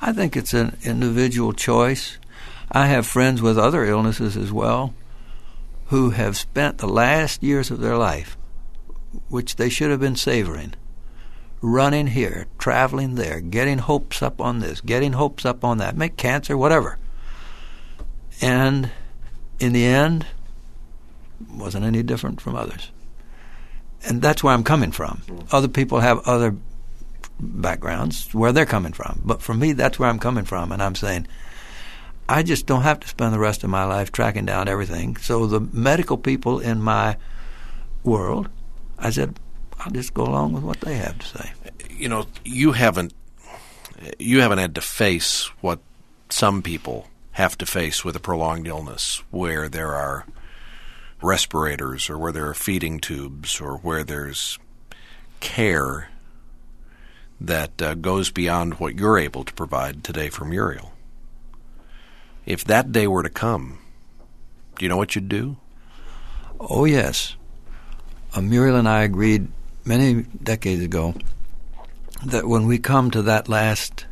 I 0.01 0.13
think 0.13 0.37
it's 0.37 0.53
an 0.53 0.77
individual 0.83 1.53
choice. 1.53 2.17
I 2.71 2.87
have 2.87 3.07
friends 3.07 3.41
with 3.41 3.57
other 3.57 3.85
illnesses 3.85 4.37
as 4.37 4.51
well 4.51 4.93
who 5.87 6.11
have 6.11 6.37
spent 6.37 6.77
the 6.77 6.87
last 6.87 7.43
years 7.43 7.69
of 7.69 7.79
their 7.79 7.97
life, 7.97 8.37
which 9.29 9.55
they 9.55 9.69
should 9.69 9.91
have 9.91 9.99
been 9.99 10.15
savoring, 10.15 10.73
running 11.61 12.07
here, 12.07 12.47
traveling 12.57 13.15
there, 13.15 13.39
getting 13.39 13.77
hopes 13.77 14.21
up 14.21 14.41
on 14.41 14.59
this, 14.59 14.81
getting 14.81 15.13
hopes 15.13 15.45
up 15.45 15.63
on 15.63 15.77
that, 15.77 15.95
make 15.95 16.17
cancer, 16.17 16.57
whatever. 16.57 16.97
And 18.41 18.89
in 19.59 19.73
the 19.73 19.85
end, 19.85 20.25
wasn't 21.51 21.85
any 21.85 22.03
different 22.03 22.41
from 22.41 22.55
others. 22.55 22.91
And 24.07 24.21
that's 24.21 24.43
where 24.43 24.53
I'm 24.53 24.63
coming 24.63 24.91
from. 24.91 25.21
Other 25.51 25.67
people 25.67 25.99
have 25.99 26.19
other 26.27 26.55
backgrounds 27.39 28.33
where 28.33 28.51
they're 28.51 28.65
coming 28.65 28.93
from. 28.93 29.21
But 29.25 29.41
for 29.41 29.53
me, 29.53 29.73
that's 29.73 29.97
where 29.97 30.09
I'm 30.09 30.19
coming 30.19 30.45
from. 30.45 30.71
And 30.71 30.81
I'm 30.81 30.95
saying, 30.95 31.27
I 32.29 32.43
just 32.43 32.65
don't 32.65 32.83
have 32.83 32.99
to 33.01 33.07
spend 33.07 33.33
the 33.33 33.39
rest 33.39 33.63
of 33.63 33.69
my 33.69 33.83
life 33.85 34.11
tracking 34.11 34.45
down 34.45 34.67
everything. 34.67 35.17
So 35.17 35.47
the 35.47 35.59
medical 35.59 36.17
people 36.17 36.59
in 36.59 36.81
my 36.81 37.17
world, 38.03 38.49
I 38.97 39.09
said, 39.09 39.39
I'll 39.79 39.91
just 39.91 40.13
go 40.13 40.23
along 40.23 40.53
with 40.53 40.63
what 40.63 40.81
they 40.81 40.95
have 40.95 41.19
to 41.19 41.25
say. 41.25 41.53
You 41.89 42.09
know, 42.09 42.27
you 42.43 42.71
haven't 42.71 43.13
you 44.19 44.41
haven't 44.41 44.57
had 44.57 44.75
to 44.75 44.81
face 44.81 45.49
what 45.61 45.79
some 46.29 46.61
people 46.61 47.07
have 47.31 47.57
to 47.57 47.65
face 47.65 48.03
with 48.03 48.15
a 48.15 48.19
prolonged 48.19 48.67
illness 48.67 49.23
where 49.31 49.69
there 49.69 49.93
are 49.93 50.25
respirators 51.21 52.09
or 52.09 52.17
where 52.17 52.31
there 52.31 52.47
are 52.47 52.53
feeding 52.53 52.99
tubes 52.99 53.59
or 53.59 53.77
where 53.77 54.03
there's 54.03 54.59
care 55.39 56.09
that 57.39 57.81
uh, 57.81 57.93
goes 57.95 58.31
beyond 58.31 58.75
what 58.75 58.95
you're 58.95 59.17
able 59.17 59.43
to 59.43 59.53
provide 59.53 60.03
today 60.03 60.29
for 60.29 60.45
Muriel. 60.45 60.93
If 62.45 62.63
that 62.65 62.91
day 62.91 63.07
were 63.07 63.23
to 63.23 63.29
come, 63.29 63.79
do 64.77 64.85
you 64.85 64.89
know 64.89 64.97
what 64.97 65.15
you'd 65.15 65.29
do? 65.29 65.57
Oh, 66.59 66.85
yes. 66.85 67.35
Uh, 68.33 68.41
Muriel 68.41 68.75
and 68.75 68.87
I 68.87 69.03
agreed 69.03 69.47
many 69.83 70.23
decades 70.23 70.83
ago 70.83 71.15
that 72.25 72.47
when 72.47 72.65
we 72.65 72.77
come 72.77 73.11
to 73.11 73.21
that 73.23 73.49
last 73.49 74.05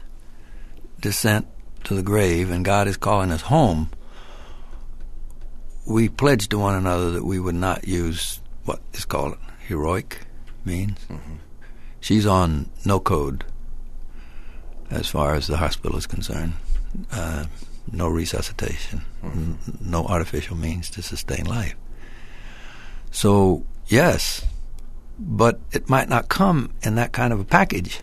descent 0.99 1.47
to 1.83 1.93
the 1.93 2.03
grave 2.03 2.49
and 2.49 2.63
God 2.63 2.87
is 2.87 2.97
calling 2.97 3.31
us 3.31 3.41
home, 3.41 3.89
we 5.85 6.09
pledged 6.09 6.51
to 6.51 6.59
one 6.59 6.75
another 6.75 7.11
that 7.11 7.25
we 7.25 7.39
would 7.39 7.55
not 7.55 7.87
use 7.87 8.39
what 8.65 8.79
is 8.93 9.05
called 9.05 9.37
heroic 9.67 10.19
means. 10.65 10.99
Mm-hmm. 11.09 11.35
She's 11.99 12.25
on 12.25 12.69
no 12.85 12.99
code 12.99 13.43
as 14.89 15.09
far 15.09 15.35
as 15.35 15.47
the 15.47 15.57
hospital 15.57 15.97
is 15.97 16.05
concerned. 16.05 16.53
Uh, 17.11 17.45
no 17.91 18.07
resuscitation, 18.07 19.01
mm-hmm. 19.23 19.53
n- 19.53 19.77
no 19.81 20.05
artificial 20.05 20.55
means 20.55 20.89
to 20.91 21.01
sustain 21.01 21.45
life. 21.45 21.75
So, 23.11 23.65
yes, 23.87 24.45
but 25.19 25.59
it 25.71 25.89
might 25.89 26.09
not 26.09 26.29
come 26.29 26.71
in 26.83 26.95
that 26.95 27.11
kind 27.11 27.33
of 27.33 27.39
a 27.39 27.45
package. 27.45 28.01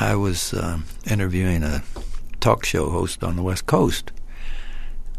I 0.00 0.14
was 0.14 0.54
uh, 0.54 0.78
interviewing 1.10 1.62
a 1.62 1.82
talk 2.40 2.64
show 2.64 2.90
host 2.90 3.22
on 3.22 3.36
the 3.36 3.42
West 3.42 3.66
Coast. 3.66 4.12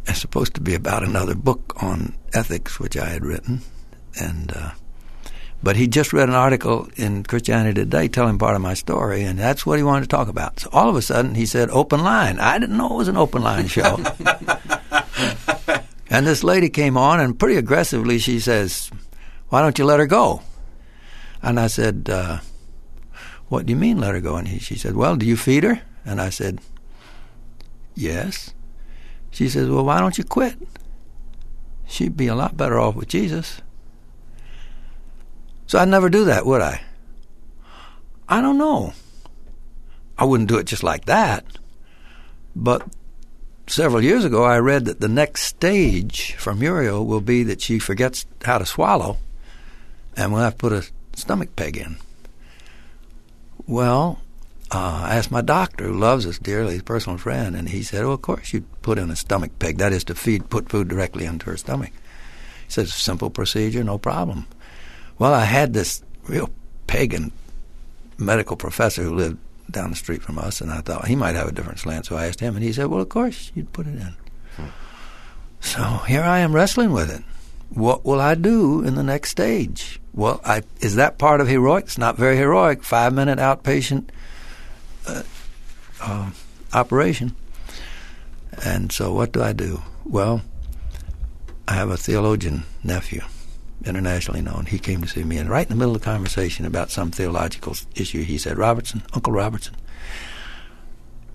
It's 0.06 0.20
supposed 0.20 0.54
to 0.56 0.62
be 0.62 0.74
about 0.74 1.04
another 1.04 1.36
book 1.36 1.74
on 1.82 2.16
ethics, 2.34 2.80
which 2.80 2.98
I 2.98 3.10
had 3.10 3.26
written, 3.26 3.62
and 4.20 4.52
uh, 4.56 4.72
but 5.64 5.78
he 5.78 5.88
just 5.88 6.12
read 6.12 6.28
an 6.28 6.36
article 6.36 6.90
in 6.98 7.24
Christianity 7.24 7.82
Today 7.82 8.10
telling 8.10 8.38
part 8.38 8.56
of 8.56 8.62
my 8.62 8.74
story, 8.74 9.24
and 9.24 9.40
that's 9.40 9.66
what 9.66 9.80
he 9.80 9.84
wanted 9.84 10.02
to 10.02 10.10
talk 10.10 10.28
about. 10.28 10.60
So 10.60 10.70
all 10.74 10.90
of 10.90 10.98
a 10.98 11.02
sudden, 11.02 11.36
he 11.36 11.46
said, 11.46 11.70
"Open 11.70 12.04
line." 12.04 12.38
I 12.38 12.60
didn't 12.60 12.78
know 12.78 12.94
it 12.94 12.98
was 12.98 13.08
an 13.08 13.16
open 13.16 13.42
line 13.44 13.68
show. 13.68 13.96
and 16.10 16.28
this 16.28 16.44
lady 16.44 16.70
came 16.70 16.98
on, 16.98 17.22
and 17.22 17.40
pretty 17.40 17.56
aggressively, 17.56 18.20
she 18.20 18.42
says, 18.42 18.92
"Why 19.48 19.62
don't 19.62 19.80
you 19.80 19.86
let 19.86 20.02
her 20.02 20.06
go?" 20.06 20.42
And 21.42 21.58
I 21.58 21.68
said, 21.68 22.10
uh, 22.12 22.40
"What 23.48 23.66
do 23.66 23.72
you 23.72 23.78
mean, 23.78 24.00
let 24.00 24.14
her 24.14 24.22
go?" 24.22 24.36
And 24.36 24.50
he, 24.50 24.60
she 24.60 24.76
said, 24.76 24.98
"Well, 24.98 25.16
do 25.16 25.26
you 25.26 25.38
feed 25.38 25.64
her?" 25.64 25.82
And 26.04 26.20
I 26.20 26.30
said, 26.30 26.60
"Yes." 27.96 28.54
She 29.34 29.50
says, 29.50 29.70
"Well, 29.70 29.84
why 29.84 30.00
don't 30.00 30.18
you 30.18 30.24
quit?" 30.24 30.56
She'd 31.86 32.16
be 32.16 32.28
a 32.28 32.36
lot 32.36 32.56
better 32.56 32.80
off 32.80 32.96
with 32.96 33.10
Jesus. 33.10 33.62
So 35.68 35.80
I'd 35.80 35.90
never 35.90 36.10
do 36.10 36.24
that, 36.26 36.46
would 36.46 36.62
I? 36.62 36.82
I 38.30 38.40
don't 38.40 38.58
know. 38.58 38.94
I 40.18 40.24
wouldn't 40.24 40.50
do 40.50 40.58
it 40.58 40.68
just 40.68 40.84
like 40.84 41.06
that. 41.06 41.46
But 42.56 42.88
several 43.68 44.04
years 44.04 44.24
ago, 44.24 44.44
I 44.44 44.60
read 44.60 44.86
that 44.86 45.02
the 45.02 45.08
next 45.08 45.42
stage 45.42 46.36
for 46.36 46.54
Muriel 46.54 47.06
will 47.06 47.22
be 47.22 47.44
that 47.44 47.62
she 47.62 47.80
forgets 47.80 48.26
how 48.44 48.60
to 48.60 48.66
swallow 48.66 49.18
and 50.16 50.32
we'll 50.32 50.44
have 50.44 50.54
to 50.54 50.58
put 50.58 50.74
a 50.74 50.88
stomach 51.16 51.56
peg 51.56 51.78
in. 51.78 51.98
Well, 53.68 54.22
uh, 54.74 55.04
I 55.06 55.16
asked 55.16 55.32
my 55.32 55.42
doctor, 55.42 55.86
who 55.86 56.00
loves 56.00 56.26
us 56.26 56.40
dearly, 56.40 56.74
his 56.74 56.84
personal 56.84 57.18
friend, 57.18 57.56
and 57.56 57.70
he 57.70 57.84
said, 57.84 58.04
"Well, 58.04 58.14
of 58.14 58.22
course 58.22 58.54
you'd 58.54 58.82
put 58.82 58.98
in 58.98 59.12
a 59.12 59.16
stomach 59.16 59.52
peg. 59.60 59.78
That 59.78 59.94
is 59.94 60.04
to 60.06 60.16
feed, 60.16 60.50
put 60.50 60.70
food 60.70 60.88
directly 60.88 61.26
into 61.26 61.48
her 61.48 61.58
stomach." 61.58 61.92
He 62.66 62.72
says, 62.72 62.94
"Simple 62.94 63.30
procedure, 63.30 63.84
no 63.84 63.98
problem." 63.98 64.48
Well, 65.20 65.34
I 65.34 65.46
had 65.46 65.74
this 65.74 66.02
real 66.28 66.50
pagan 66.88 67.32
medical 68.18 68.56
professor 68.56 69.04
who 69.04 69.16
lived 69.16 69.38
down 69.70 69.92
the 69.92 69.96
street 69.96 70.22
from 70.22 70.38
us, 70.38 70.62
and 70.62 70.72
I 70.72 70.82
thought 70.82 71.08
he 71.08 71.16
might 71.16 71.36
have 71.36 71.48
a 71.48 71.52
different 71.52 71.80
slant, 71.80 72.06
so 72.06 72.16
I 72.16 72.28
asked 72.28 72.40
him, 72.40 72.56
and 72.56 72.64
he 72.64 72.74
said, 72.74 72.88
"Well, 72.88 73.02
of 73.02 73.10
course 73.10 73.52
you'd 73.56 73.74
put 73.74 73.88
it 73.88 73.96
in." 73.96 74.16
Hmm. 74.58 74.66
So 75.60 75.84
here 76.08 76.24
I 76.24 76.40
am 76.40 76.54
wrestling 76.54 76.92
with 76.92 77.10
it. 77.10 77.24
What 77.70 78.06
will 78.06 78.22
I 78.22 78.36
do 78.36 78.84
in 78.84 78.96
the 78.96 79.04
next 79.04 79.32
stage? 79.32 80.00
Well, 80.14 80.42
I, 80.46 80.62
is 80.80 80.96
that 80.96 81.18
part 81.18 81.42
of 81.42 81.48
heroic? 81.48 81.86
It's 81.86 81.98
not 81.98 82.18
very 82.18 82.38
heroic. 82.38 82.84
Five 82.84 83.14
minute 83.14 83.40
outpatient 83.40 84.10
uh, 85.08 85.24
uh, 86.02 86.32
operation. 86.74 87.36
And 88.64 88.92
so, 88.92 89.14
what 89.14 89.32
do 89.32 89.42
I 89.42 89.54
do? 89.54 89.82
Well, 90.06 90.42
I 91.68 91.74
have 91.74 91.90
a 91.90 91.98
theologian 91.98 92.64
nephew, 92.84 93.22
internationally 93.86 94.42
known. 94.42 94.66
He 94.66 94.80
came 94.80 95.02
to 95.02 95.08
see 95.08 95.24
me, 95.24 95.38
and 95.38 95.50
right 95.50 95.66
in 95.66 95.70
the 95.70 95.76
middle 95.76 95.96
of 95.96 96.02
the 96.02 96.06
conversation 96.06 96.66
about 96.66 96.92
some 96.92 97.12
theological 97.12 97.76
issue, 97.96 98.24
he 98.24 98.38
said, 98.38 98.58
Robertson, 98.58 99.04
Uncle 99.14 99.34
Robertson, 99.34 99.76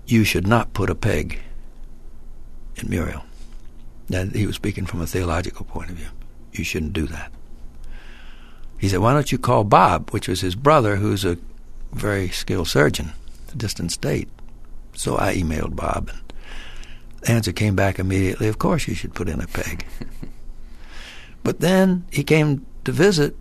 you 0.05 0.23
should 0.23 0.47
not 0.47 0.73
put 0.73 0.89
a 0.89 0.95
peg 0.95 1.39
in 2.77 2.89
Muriel. 2.89 3.23
Now, 4.07 4.25
he 4.25 4.47
was 4.47 4.55
speaking 4.55 4.85
from 4.85 5.01
a 5.01 5.07
theological 5.07 5.65
point 5.65 5.91
of 5.91 5.97
view. 5.97 6.09
You 6.53 6.63
shouldn't 6.63 6.93
do 6.93 7.05
that. 7.07 7.31
He 8.79 8.89
said, 8.89 8.99
Why 8.99 9.13
don't 9.13 9.31
you 9.31 9.37
call 9.37 9.63
Bob, 9.65 10.09
which 10.11 10.27
was 10.27 10.41
his 10.41 10.55
brother, 10.55 10.95
who's 10.95 11.25
a 11.25 11.37
very 11.91 12.29
skilled 12.29 12.67
surgeon, 12.67 13.11
a 13.53 13.57
distant 13.57 13.91
state? 13.91 14.29
So 14.93 15.17
I 15.17 15.35
emailed 15.35 15.75
Bob, 15.75 16.09
and 16.09 16.33
the 17.21 17.31
answer 17.31 17.51
came 17.51 17.75
back 17.75 17.99
immediately 17.99 18.47
Of 18.47 18.59
course, 18.59 18.87
you 18.87 18.95
should 18.95 19.13
put 19.13 19.29
in 19.29 19.41
a 19.41 19.47
peg. 19.47 19.85
but 21.43 21.59
then 21.59 22.05
he 22.11 22.23
came 22.23 22.65
to 22.85 22.91
visit 22.91 23.35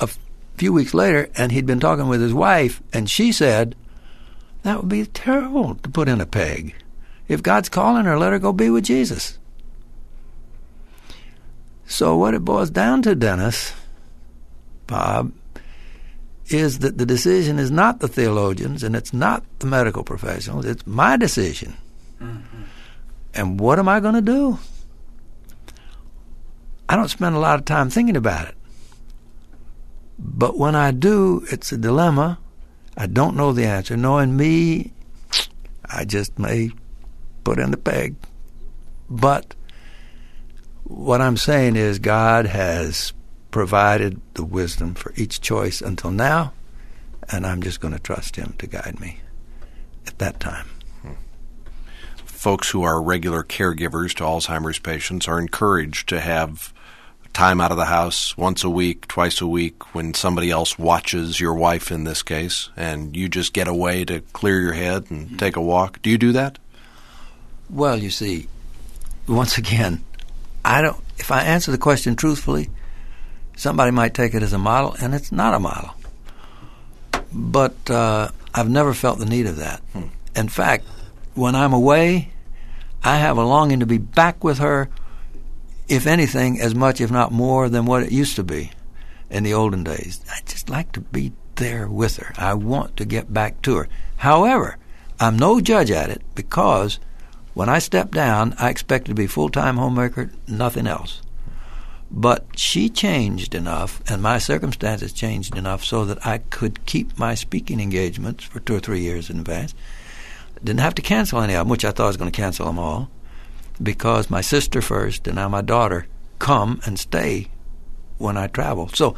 a 0.00 0.08
few 0.56 0.72
weeks 0.72 0.94
later, 0.94 1.28
and 1.36 1.52
he'd 1.52 1.66
been 1.66 1.80
talking 1.80 2.08
with 2.08 2.20
his 2.20 2.34
wife, 2.34 2.82
and 2.92 3.08
she 3.08 3.32
said, 3.32 3.76
That 4.62 4.78
would 4.80 4.88
be 4.88 5.06
terrible 5.06 5.76
to 5.76 5.88
put 5.88 6.08
in 6.08 6.20
a 6.20 6.26
peg. 6.26 6.74
If 7.28 7.42
God's 7.42 7.68
calling 7.68 8.04
her, 8.04 8.18
let 8.18 8.32
her 8.32 8.38
go 8.38 8.52
be 8.52 8.70
with 8.70 8.84
Jesus. 8.84 9.38
So, 11.86 12.16
what 12.16 12.34
it 12.34 12.44
boils 12.44 12.70
down 12.70 13.02
to, 13.02 13.14
Dennis, 13.14 13.72
Bob, 14.86 15.32
is 16.48 16.80
that 16.80 16.98
the 16.98 17.06
decision 17.06 17.58
is 17.58 17.70
not 17.70 18.00
the 18.00 18.08
theologians 18.08 18.82
and 18.82 18.94
it's 18.94 19.12
not 19.12 19.42
the 19.60 19.66
medical 19.66 20.04
professionals, 20.04 20.64
it's 20.66 20.86
my 20.86 21.16
decision. 21.16 21.76
Mm-hmm. 22.20 22.62
And 23.34 23.58
what 23.58 23.78
am 23.78 23.88
I 23.88 24.00
going 24.00 24.14
to 24.14 24.20
do? 24.20 24.58
I 26.88 26.96
don't 26.96 27.08
spend 27.08 27.34
a 27.34 27.40
lot 27.40 27.58
of 27.58 27.64
time 27.64 27.90
thinking 27.90 28.16
about 28.16 28.48
it. 28.48 28.54
But 30.18 30.56
when 30.56 30.76
I 30.76 30.90
do, 30.92 31.44
it's 31.50 31.72
a 31.72 31.76
dilemma, 31.76 32.38
I 32.96 33.06
don't 33.06 33.36
know 33.36 33.52
the 33.52 33.64
answer. 33.64 33.96
Knowing 33.96 34.36
me, 34.36 34.92
I 35.84 36.04
just 36.04 36.38
may 36.38 36.70
put 37.42 37.58
in 37.58 37.70
the 37.70 37.76
peg. 37.76 38.14
But 39.10 39.54
what 40.84 41.20
I'm 41.20 41.36
saying 41.36 41.76
is 41.76 41.98
God 41.98 42.46
has 42.46 43.12
provided 43.54 44.20
the 44.34 44.44
wisdom 44.44 44.94
for 44.94 45.12
each 45.14 45.40
choice 45.40 45.80
until 45.80 46.10
now, 46.10 46.52
and 47.30 47.46
I'm 47.46 47.62
just 47.62 47.78
going 47.78 47.94
to 47.94 48.00
trust 48.00 48.34
Him 48.34 48.56
to 48.58 48.66
guide 48.66 48.98
me 48.98 49.20
at 50.08 50.18
that 50.18 50.40
time. 50.40 50.66
Folks 52.24 52.70
who 52.70 52.82
are 52.82 53.00
regular 53.00 53.44
caregivers 53.44 54.12
to 54.14 54.24
Alzheimer's 54.24 54.80
patients 54.80 55.28
are 55.28 55.38
encouraged 55.38 56.08
to 56.08 56.18
have 56.18 56.74
time 57.32 57.60
out 57.60 57.70
of 57.70 57.76
the 57.76 57.84
house 57.84 58.36
once 58.36 58.64
a 58.64 58.68
week, 58.68 59.06
twice 59.06 59.40
a 59.40 59.46
week, 59.46 59.94
when 59.94 60.14
somebody 60.14 60.50
else 60.50 60.76
watches 60.76 61.38
your 61.38 61.54
wife 61.54 61.92
in 61.92 62.02
this 62.02 62.24
case, 62.24 62.70
and 62.76 63.16
you 63.16 63.28
just 63.28 63.52
get 63.52 63.68
away 63.68 64.04
to 64.04 64.20
clear 64.32 64.60
your 64.60 64.72
head 64.72 65.08
and 65.12 65.28
mm-hmm. 65.28 65.36
take 65.36 65.54
a 65.54 65.62
walk. 65.62 66.02
Do 66.02 66.10
you 66.10 66.18
do 66.18 66.32
that? 66.32 66.58
Well, 67.70 67.96
you 67.96 68.10
see, 68.10 68.48
once 69.28 69.58
again, 69.58 70.02
I 70.64 70.82
don't. 70.82 71.00
If 71.18 71.30
I 71.30 71.42
answer 71.44 71.70
the 71.70 71.78
question 71.78 72.16
truthfully, 72.16 72.68
somebody 73.56 73.90
might 73.90 74.14
take 74.14 74.34
it 74.34 74.42
as 74.42 74.52
a 74.52 74.58
model, 74.58 74.94
and 75.00 75.14
it's 75.14 75.32
not 75.32 75.54
a 75.54 75.60
model. 75.60 75.90
But 77.32 77.90
uh, 77.90 78.30
I've 78.54 78.70
never 78.70 78.94
felt 78.94 79.18
the 79.18 79.26
need 79.26 79.46
of 79.46 79.56
that. 79.56 79.80
Hmm. 79.92 80.08
In 80.36 80.48
fact, 80.48 80.86
when 81.34 81.54
I'm 81.54 81.72
away, 81.72 82.30
I 83.02 83.16
have 83.16 83.36
a 83.36 83.44
longing 83.44 83.80
to 83.80 83.86
be 83.86 83.98
back 83.98 84.42
with 84.42 84.58
her, 84.58 84.88
if 85.88 86.06
anything, 86.06 86.60
as 86.60 86.74
much, 86.74 87.00
if 87.00 87.10
not 87.10 87.32
more, 87.32 87.68
than 87.68 87.86
what 87.86 88.02
it 88.02 88.12
used 88.12 88.36
to 88.36 88.44
be 88.44 88.70
in 89.30 89.42
the 89.42 89.54
olden 89.54 89.84
days. 89.84 90.20
I 90.30 90.40
just 90.46 90.70
like 90.70 90.92
to 90.92 91.00
be 91.00 91.32
there 91.56 91.88
with 91.88 92.16
her. 92.16 92.32
I 92.36 92.54
want 92.54 92.96
to 92.96 93.04
get 93.04 93.32
back 93.32 93.62
to 93.62 93.76
her. 93.76 93.88
However, 94.16 94.76
I'm 95.20 95.38
no 95.38 95.60
judge 95.60 95.90
at 95.90 96.10
it 96.10 96.22
because 96.34 96.98
when 97.52 97.68
I 97.68 97.78
stepped 97.78 98.12
down, 98.12 98.54
I 98.58 98.70
expected 98.70 99.10
to 99.10 99.14
be 99.14 99.26
full 99.26 99.48
time 99.48 99.76
homemaker, 99.76 100.30
nothing 100.48 100.86
else. 100.86 101.22
But 102.16 102.46
she 102.54 102.88
changed 102.88 103.54
enough, 103.54 104.00
and 104.08 104.22
my 104.22 104.38
circumstances 104.38 105.12
changed 105.12 105.56
enough 105.56 105.84
so 105.84 106.04
that 106.04 106.24
I 106.24 106.38
could 106.38 106.86
keep 106.86 107.18
my 107.18 107.34
speaking 107.34 107.80
engagements 107.80 108.44
for 108.44 108.60
two 108.60 108.76
or 108.76 108.80
three 108.80 109.00
years 109.00 109.28
in 109.28 109.40
advance 109.40 109.74
didn't 110.64 110.80
have 110.80 110.94
to 110.94 111.02
cancel 111.02 111.40
any 111.40 111.54
of 111.54 111.60
them, 111.60 111.68
which 111.68 111.84
I 111.84 111.90
thought 111.90 112.04
I 112.04 112.08
was 112.08 112.16
going 112.16 112.30
to 112.30 112.36
cancel 112.36 112.66
them 112.66 112.78
all, 112.78 113.10
because 113.82 114.30
my 114.30 114.40
sister 114.40 114.80
first 114.80 115.26
and 115.26 115.36
now 115.36 115.48
my 115.48 115.60
daughter 115.60 116.06
come 116.38 116.80
and 116.86 116.98
stay 116.98 117.48
when 118.18 118.36
I 118.36 118.46
travel. 118.46 118.88
So 118.88 119.14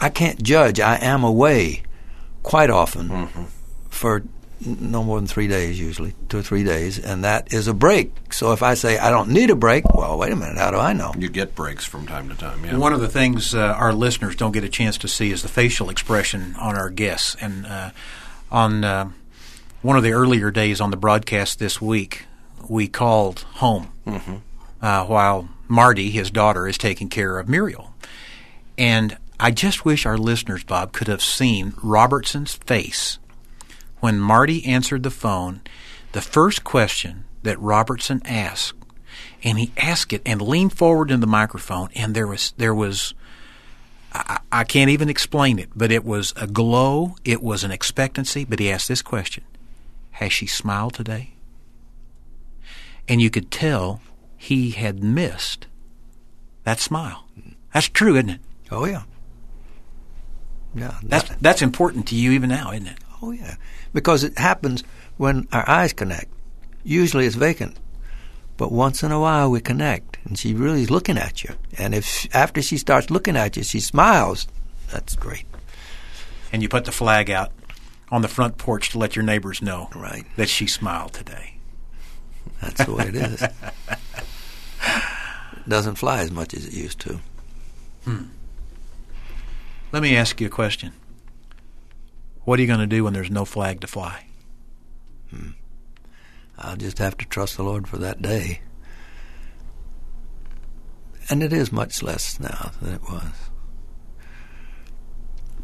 I 0.00 0.08
can't 0.08 0.42
judge. 0.42 0.80
I 0.80 0.96
am 0.96 1.22
away 1.22 1.82
quite 2.42 2.70
often 2.70 3.08
mm-hmm. 3.08 3.44
for 3.88 4.24
no 4.60 5.02
more 5.02 5.18
than 5.18 5.26
three 5.26 5.48
days, 5.48 5.80
usually 5.80 6.14
two 6.28 6.38
or 6.38 6.42
three 6.42 6.64
days, 6.64 6.98
and 6.98 7.24
that 7.24 7.52
is 7.52 7.66
a 7.66 7.74
break. 7.74 8.12
So 8.32 8.52
if 8.52 8.62
I 8.62 8.74
say 8.74 8.98
I 8.98 9.10
don't 9.10 9.30
need 9.30 9.50
a 9.50 9.56
break, 9.56 9.84
well, 9.94 10.18
wait 10.18 10.32
a 10.32 10.36
minute, 10.36 10.58
how 10.58 10.70
do 10.70 10.76
I 10.76 10.92
know? 10.92 11.12
You 11.18 11.28
get 11.28 11.54
breaks 11.54 11.84
from 11.84 12.06
time 12.06 12.28
to 12.28 12.34
time. 12.34 12.64
Yeah. 12.64 12.76
One 12.76 12.92
of 12.92 13.00
the 13.00 13.08
things 13.08 13.54
uh, 13.54 13.60
our 13.60 13.92
listeners 13.92 14.36
don't 14.36 14.52
get 14.52 14.64
a 14.64 14.68
chance 14.68 14.98
to 14.98 15.08
see 15.08 15.30
is 15.30 15.42
the 15.42 15.48
facial 15.48 15.88
expression 15.90 16.54
on 16.58 16.76
our 16.76 16.90
guests, 16.90 17.36
and 17.40 17.66
uh, 17.66 17.90
on. 18.50 18.84
Uh, 18.84 19.10
one 19.82 19.96
of 19.96 20.02
the 20.02 20.12
earlier 20.12 20.50
days 20.50 20.80
on 20.80 20.90
the 20.90 20.96
broadcast 20.96 21.58
this 21.58 21.80
week, 21.80 22.26
we 22.68 22.86
called 22.86 23.40
home 23.54 23.90
mm-hmm. 24.06 24.36
uh, 24.82 25.04
while 25.06 25.48
Marty, 25.68 26.10
his 26.10 26.30
daughter, 26.30 26.68
is 26.68 26.76
taking 26.76 27.08
care 27.08 27.38
of 27.38 27.48
Muriel. 27.48 27.94
And 28.76 29.16
I 29.38 29.50
just 29.50 29.86
wish 29.86 30.04
our 30.04 30.18
listeners, 30.18 30.64
Bob, 30.64 30.92
could 30.92 31.08
have 31.08 31.22
seen 31.22 31.72
Robertson's 31.82 32.54
face 32.54 33.18
when 34.00 34.18
Marty 34.18 34.64
answered 34.66 35.02
the 35.02 35.10
phone. 35.10 35.60
The 36.12 36.20
first 36.20 36.64
question 36.64 37.24
that 37.42 37.60
Robertson 37.60 38.20
asked, 38.24 38.74
and 39.44 39.58
he 39.58 39.72
asked 39.76 40.12
it 40.12 40.22
and 40.26 40.42
leaned 40.42 40.72
forward 40.72 41.10
in 41.10 41.20
the 41.20 41.26
microphone, 41.26 41.88
and 41.94 42.14
there 42.14 42.26
was 42.26 42.52
there 42.56 42.74
was 42.74 43.14
I, 44.12 44.40
I 44.50 44.64
can't 44.64 44.90
even 44.90 45.08
explain 45.08 45.58
it, 45.58 45.70
but 45.74 45.92
it 45.92 46.04
was 46.04 46.32
a 46.36 46.46
glow, 46.46 47.16
it 47.24 47.42
was 47.42 47.62
an 47.62 47.70
expectancy. 47.70 48.44
But 48.44 48.58
he 48.58 48.70
asked 48.70 48.88
this 48.88 49.02
question: 49.02 49.44
has 50.12 50.32
she 50.32 50.46
smiled 50.46 50.94
today? 50.94 51.34
And 53.08 53.20
you 53.20 53.30
could 53.30 53.50
tell 53.50 54.00
he 54.36 54.70
had 54.70 55.02
missed 55.02 55.66
that 56.64 56.80
smile. 56.80 57.26
That's 57.72 57.88
true, 57.88 58.16
isn't 58.16 58.30
it? 58.30 58.40
Oh 58.70 58.84
yeah. 58.84 59.02
Yeah. 60.74 60.98
That's 61.02 61.30
that's 61.40 61.62
important 61.62 62.06
to 62.08 62.14
you 62.14 62.32
even 62.32 62.50
now, 62.50 62.70
isn't 62.72 62.86
it? 62.86 62.98
Oh 63.22 63.30
yeah. 63.30 63.56
Because 63.92 64.24
it 64.24 64.38
happens 64.38 64.82
when 65.16 65.48
our 65.52 65.68
eyes 65.68 65.92
connect. 65.92 66.32
Usually 66.84 67.26
it's 67.26 67.36
vacant. 67.36 67.78
But 68.56 68.72
once 68.72 69.02
in 69.02 69.12
a 69.12 69.20
while 69.20 69.50
we 69.50 69.60
connect 69.60 70.18
and 70.24 70.38
she 70.38 70.54
really 70.54 70.82
is 70.82 70.90
looking 70.90 71.18
at 71.18 71.42
you. 71.42 71.54
And 71.78 71.94
if 71.94 72.34
after 72.34 72.62
she 72.62 72.78
starts 72.78 73.10
looking 73.10 73.36
at 73.36 73.56
you 73.56 73.62
she 73.62 73.80
smiles, 73.80 74.46
that's 74.90 75.16
great. 75.16 75.46
And 76.52 76.62
you 76.62 76.68
put 76.68 76.84
the 76.84 76.92
flag 76.92 77.30
out 77.30 77.52
on 78.10 78.22
the 78.22 78.28
front 78.28 78.58
porch 78.58 78.90
to 78.90 78.98
let 78.98 79.14
your 79.14 79.24
neighbors 79.24 79.62
know 79.62 79.88
right. 79.94 80.24
that 80.36 80.48
she 80.48 80.66
smiled 80.66 81.12
today. 81.12 81.54
That's 82.60 82.84
the 82.84 82.92
way 82.92 83.08
it 83.08 83.14
is. 83.14 83.42
it 83.42 83.52
doesn't 85.68 85.94
fly 85.94 86.20
as 86.20 86.30
much 86.30 86.52
as 86.54 86.66
it 86.66 86.74
used 86.74 86.98
to. 87.00 87.20
Hmm. 88.04 88.24
Let 89.92 90.02
me 90.02 90.16
ask 90.16 90.40
you 90.40 90.46
a 90.46 90.50
question. 90.50 90.92
What 92.44 92.58
are 92.58 92.62
you 92.62 92.68
going 92.68 92.80
to 92.80 92.86
do 92.86 93.04
when 93.04 93.12
there's 93.12 93.30
no 93.30 93.44
flag 93.44 93.80
to 93.80 93.86
fly? 93.86 94.26
Hmm. 95.30 95.50
I'll 96.58 96.76
just 96.76 96.98
have 96.98 97.16
to 97.18 97.26
trust 97.26 97.56
the 97.56 97.62
Lord 97.62 97.88
for 97.88 97.96
that 97.98 98.20
day. 98.20 98.60
And 101.28 101.42
it 101.42 101.52
is 101.52 101.70
much 101.70 102.02
less 102.02 102.40
now 102.40 102.72
than 102.80 102.94
it 102.94 103.02
was. 103.02 103.50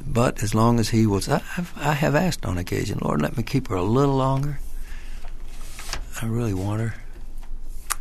But 0.06 0.42
as 0.42 0.54
long 0.54 0.78
as 0.78 0.90
he 0.90 1.06
was, 1.06 1.28
I, 1.28 1.42
I 1.76 1.92
have 1.94 2.14
asked 2.14 2.46
on 2.46 2.58
occasion, 2.58 3.00
Lord, 3.02 3.20
let 3.20 3.36
me 3.36 3.42
keep 3.42 3.68
her 3.68 3.74
a 3.74 3.82
little 3.82 4.16
longer. 4.16 4.60
I 6.22 6.26
really 6.26 6.54
want 6.54 6.80
her. 6.80 6.94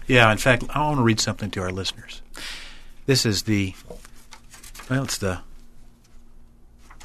Yeah, 0.08 0.32
in 0.32 0.38
fact, 0.38 0.64
I 0.70 0.82
want 0.82 1.00
to 1.00 1.04
read 1.04 1.20
something 1.20 1.50
to 1.52 1.62
our 1.62 1.72
listeners. 1.72 2.22
This 3.08 3.26
is 3.26 3.44
the, 3.44 3.74
well, 4.90 5.04
it's 5.04 5.18
the, 5.18 5.40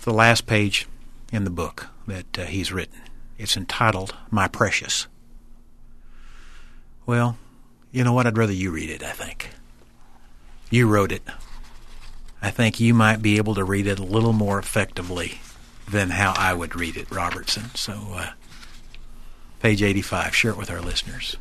the 0.02 0.12
last 0.12 0.46
page 0.46 0.86
in 1.30 1.44
the 1.44 1.50
book 1.50 1.88
that 2.06 2.38
uh, 2.38 2.44
he's 2.44 2.72
written. 2.72 3.00
It's 3.38 3.56
entitled 3.56 4.14
My 4.30 4.48
Precious. 4.48 5.06
Well, 7.06 7.38
you 7.92 8.04
know 8.04 8.12
what? 8.12 8.26
I'd 8.26 8.38
rather 8.38 8.52
you 8.52 8.70
read 8.70 8.90
it, 8.90 9.02
I 9.02 9.12
think. 9.12 9.50
You 10.70 10.86
wrote 10.86 11.12
it. 11.12 11.22
I 12.42 12.50
think 12.50 12.80
you 12.80 12.94
might 12.94 13.22
be 13.22 13.36
able 13.36 13.54
to 13.54 13.64
read 13.64 13.86
it 13.86 13.98
a 13.98 14.04
little 14.04 14.32
more 14.32 14.58
effectively 14.58 15.40
than 15.88 16.10
how 16.10 16.34
I 16.36 16.54
would 16.54 16.76
read 16.76 16.96
it, 16.96 17.10
Robertson. 17.10 17.74
So, 17.74 17.92
uh, 18.12 18.30
page 19.60 19.82
85, 19.82 20.34
share 20.34 20.52
it 20.52 20.56
with 20.56 20.70
our 20.70 20.80
listeners. 20.80 21.36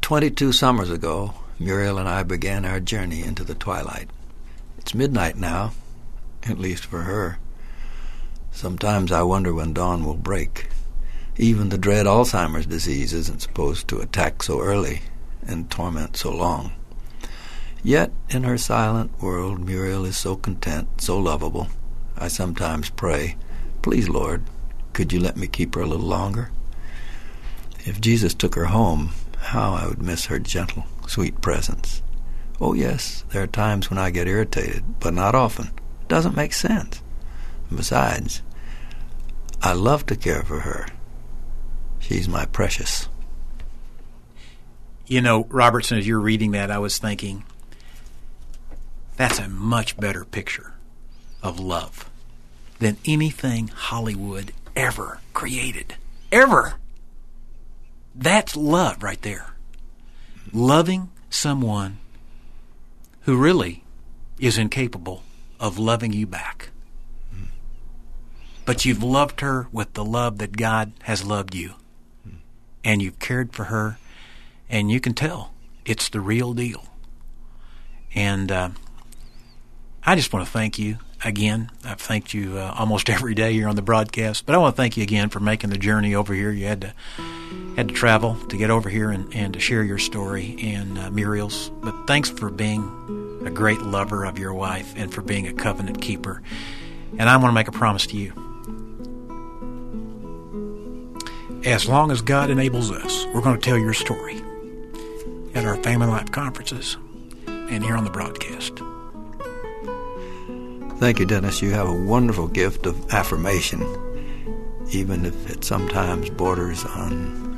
22 0.00 0.52
summers 0.52 0.90
ago, 0.90 1.34
Muriel 1.58 1.98
and 1.98 2.08
I 2.08 2.22
began 2.22 2.64
our 2.64 2.80
journey 2.80 3.22
into 3.22 3.44
the 3.44 3.54
twilight. 3.54 4.08
It's 4.78 4.94
midnight 4.94 5.36
now, 5.36 5.72
at 6.44 6.58
least 6.58 6.86
for 6.86 7.02
her. 7.02 7.38
Sometimes 8.52 9.12
I 9.12 9.22
wonder 9.22 9.54
when 9.54 9.72
dawn 9.72 10.04
will 10.04 10.14
break. 10.14 10.68
Even 11.36 11.68
the 11.68 11.78
dread 11.78 12.06
Alzheimer's 12.06 12.66
disease 12.66 13.12
isn't 13.12 13.42
supposed 13.42 13.86
to 13.88 14.00
attack 14.00 14.42
so 14.42 14.60
early 14.60 15.02
and 15.46 15.70
torment 15.70 16.16
so 16.16 16.34
long. 16.34 16.72
Yet, 17.82 18.10
in 18.28 18.42
her 18.42 18.58
silent 18.58 19.22
world, 19.22 19.64
Muriel 19.64 20.04
is 20.04 20.16
so 20.16 20.34
content, 20.34 21.00
so 21.00 21.18
lovable. 21.18 21.68
I 22.16 22.28
sometimes 22.28 22.90
pray, 22.90 23.36
Please, 23.82 24.08
Lord, 24.08 24.42
could 24.92 25.12
you 25.12 25.20
let 25.20 25.36
me 25.36 25.46
keep 25.46 25.76
her 25.76 25.80
a 25.80 25.86
little 25.86 26.06
longer? 26.06 26.50
If 27.84 28.00
Jesus 28.00 28.34
took 28.34 28.56
her 28.56 28.66
home, 28.66 29.10
how 29.38 29.74
I 29.74 29.86
would 29.86 30.02
miss 30.02 30.26
her 30.26 30.40
gentle, 30.40 30.84
sweet 31.06 31.40
presence. 31.40 32.02
Oh, 32.60 32.74
yes, 32.74 33.24
there 33.30 33.44
are 33.44 33.46
times 33.46 33.88
when 33.88 33.98
I 33.98 34.10
get 34.10 34.26
irritated, 34.26 34.82
but 34.98 35.14
not 35.14 35.36
often. 35.36 35.68
It 36.02 36.08
doesn't 36.08 36.36
make 36.36 36.52
sense. 36.52 37.00
Besides, 37.74 38.42
I 39.62 39.72
love 39.72 40.06
to 40.06 40.16
care 40.16 40.42
for 40.42 40.60
her. 40.60 40.86
She's 41.98 42.28
my 42.28 42.46
precious. 42.46 43.08
You 45.06 45.20
know, 45.20 45.46
Robertson, 45.48 45.98
as 45.98 46.06
you're 46.06 46.20
reading 46.20 46.52
that, 46.52 46.70
I 46.70 46.78
was 46.78 46.98
thinking, 46.98 47.44
that's 49.16 49.38
a 49.38 49.48
much 49.48 49.96
better 49.96 50.24
picture 50.24 50.74
of 51.42 51.58
love 51.58 52.08
than 52.78 52.98
anything 53.04 53.68
Hollywood 53.68 54.52
ever 54.76 55.20
created. 55.34 55.96
Ever. 56.30 56.74
That's 58.14 58.56
love 58.56 59.02
right 59.02 59.20
there. 59.22 59.54
Loving 60.52 61.10
someone 61.30 61.98
who 63.22 63.36
really 63.36 63.84
is 64.38 64.56
incapable 64.56 65.22
of 65.58 65.78
loving 65.78 66.12
you 66.12 66.26
back. 66.26 66.70
But 68.68 68.84
you've 68.84 69.02
loved 69.02 69.40
her 69.40 69.66
with 69.72 69.94
the 69.94 70.04
love 70.04 70.36
that 70.36 70.54
God 70.54 70.92
has 71.04 71.24
loved 71.24 71.54
you. 71.54 71.72
And 72.84 73.00
you've 73.00 73.18
cared 73.18 73.54
for 73.54 73.64
her, 73.64 73.96
and 74.68 74.90
you 74.90 75.00
can 75.00 75.14
tell 75.14 75.54
it's 75.86 76.10
the 76.10 76.20
real 76.20 76.52
deal. 76.52 76.84
And 78.14 78.52
uh, 78.52 78.68
I 80.04 80.16
just 80.16 80.34
want 80.34 80.44
to 80.44 80.52
thank 80.52 80.78
you 80.78 80.98
again. 81.24 81.70
I've 81.82 81.98
thanked 81.98 82.34
you 82.34 82.58
uh, 82.58 82.74
almost 82.78 83.08
every 83.18 83.34
day 83.34 83.54
here 83.54 83.68
on 83.68 83.76
the 83.76 83.80
broadcast, 83.80 84.44
but 84.44 84.54
I 84.54 84.58
want 84.58 84.76
to 84.76 84.82
thank 84.82 84.98
you 84.98 85.02
again 85.02 85.30
for 85.30 85.40
making 85.40 85.70
the 85.70 85.78
journey 85.78 86.14
over 86.14 86.34
here. 86.34 86.50
You 86.50 86.66
had 86.66 86.82
to 86.82 86.92
had 87.74 87.88
to 87.88 87.94
travel 87.94 88.34
to 88.48 88.58
get 88.58 88.68
over 88.68 88.90
here 88.90 89.10
and, 89.10 89.34
and 89.34 89.54
to 89.54 89.60
share 89.60 89.82
your 89.82 89.96
story 89.96 90.58
and 90.60 90.98
uh, 90.98 91.10
Muriel's. 91.10 91.70
But 91.80 92.06
thanks 92.06 92.28
for 92.28 92.50
being 92.50 92.82
a 93.46 93.50
great 93.50 93.80
lover 93.80 94.26
of 94.26 94.38
your 94.38 94.52
wife 94.52 94.92
and 94.94 95.10
for 95.10 95.22
being 95.22 95.46
a 95.46 95.54
covenant 95.54 96.02
keeper. 96.02 96.42
And 97.18 97.30
I 97.30 97.38
want 97.38 97.46
to 97.46 97.54
make 97.54 97.68
a 97.68 97.72
promise 97.72 98.06
to 98.08 98.16
you. 98.18 98.47
As 101.68 101.86
long 101.86 102.10
as 102.10 102.22
God 102.22 102.48
enables 102.48 102.90
us, 102.90 103.26
we're 103.26 103.42
going 103.42 103.60
to 103.60 103.62
tell 103.62 103.76
your 103.76 103.92
story 103.92 104.40
at 105.54 105.66
our 105.66 105.76
family 105.82 106.06
life 106.06 106.32
conferences 106.32 106.96
and 107.46 107.84
here 107.84 107.94
on 107.94 108.04
the 108.04 108.10
broadcast. 108.10 108.78
Thank 110.98 111.18
you, 111.18 111.26
Dennis. 111.26 111.60
You 111.60 111.72
have 111.72 111.86
a 111.86 111.92
wonderful 111.92 112.48
gift 112.48 112.86
of 112.86 113.12
affirmation, 113.12 113.82
even 114.92 115.26
if 115.26 115.50
it 115.50 115.62
sometimes 115.62 116.30
borders 116.30 116.86
on, 116.86 117.52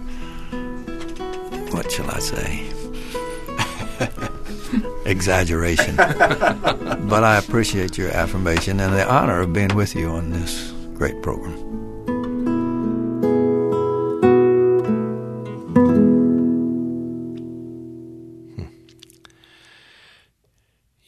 what 1.70 1.92
shall 1.92 2.10
I 2.10 2.18
say? 2.18 2.68
Exaggeration. 5.08 5.94
but 5.94 7.22
I 7.22 7.36
appreciate 7.38 7.96
your 7.96 8.10
affirmation 8.10 8.80
and 8.80 8.92
the 8.92 9.08
honor 9.08 9.40
of 9.42 9.52
being 9.52 9.76
with 9.76 9.94
you 9.94 10.08
on 10.08 10.30
this 10.30 10.72
great 10.94 11.22
program. 11.22 11.79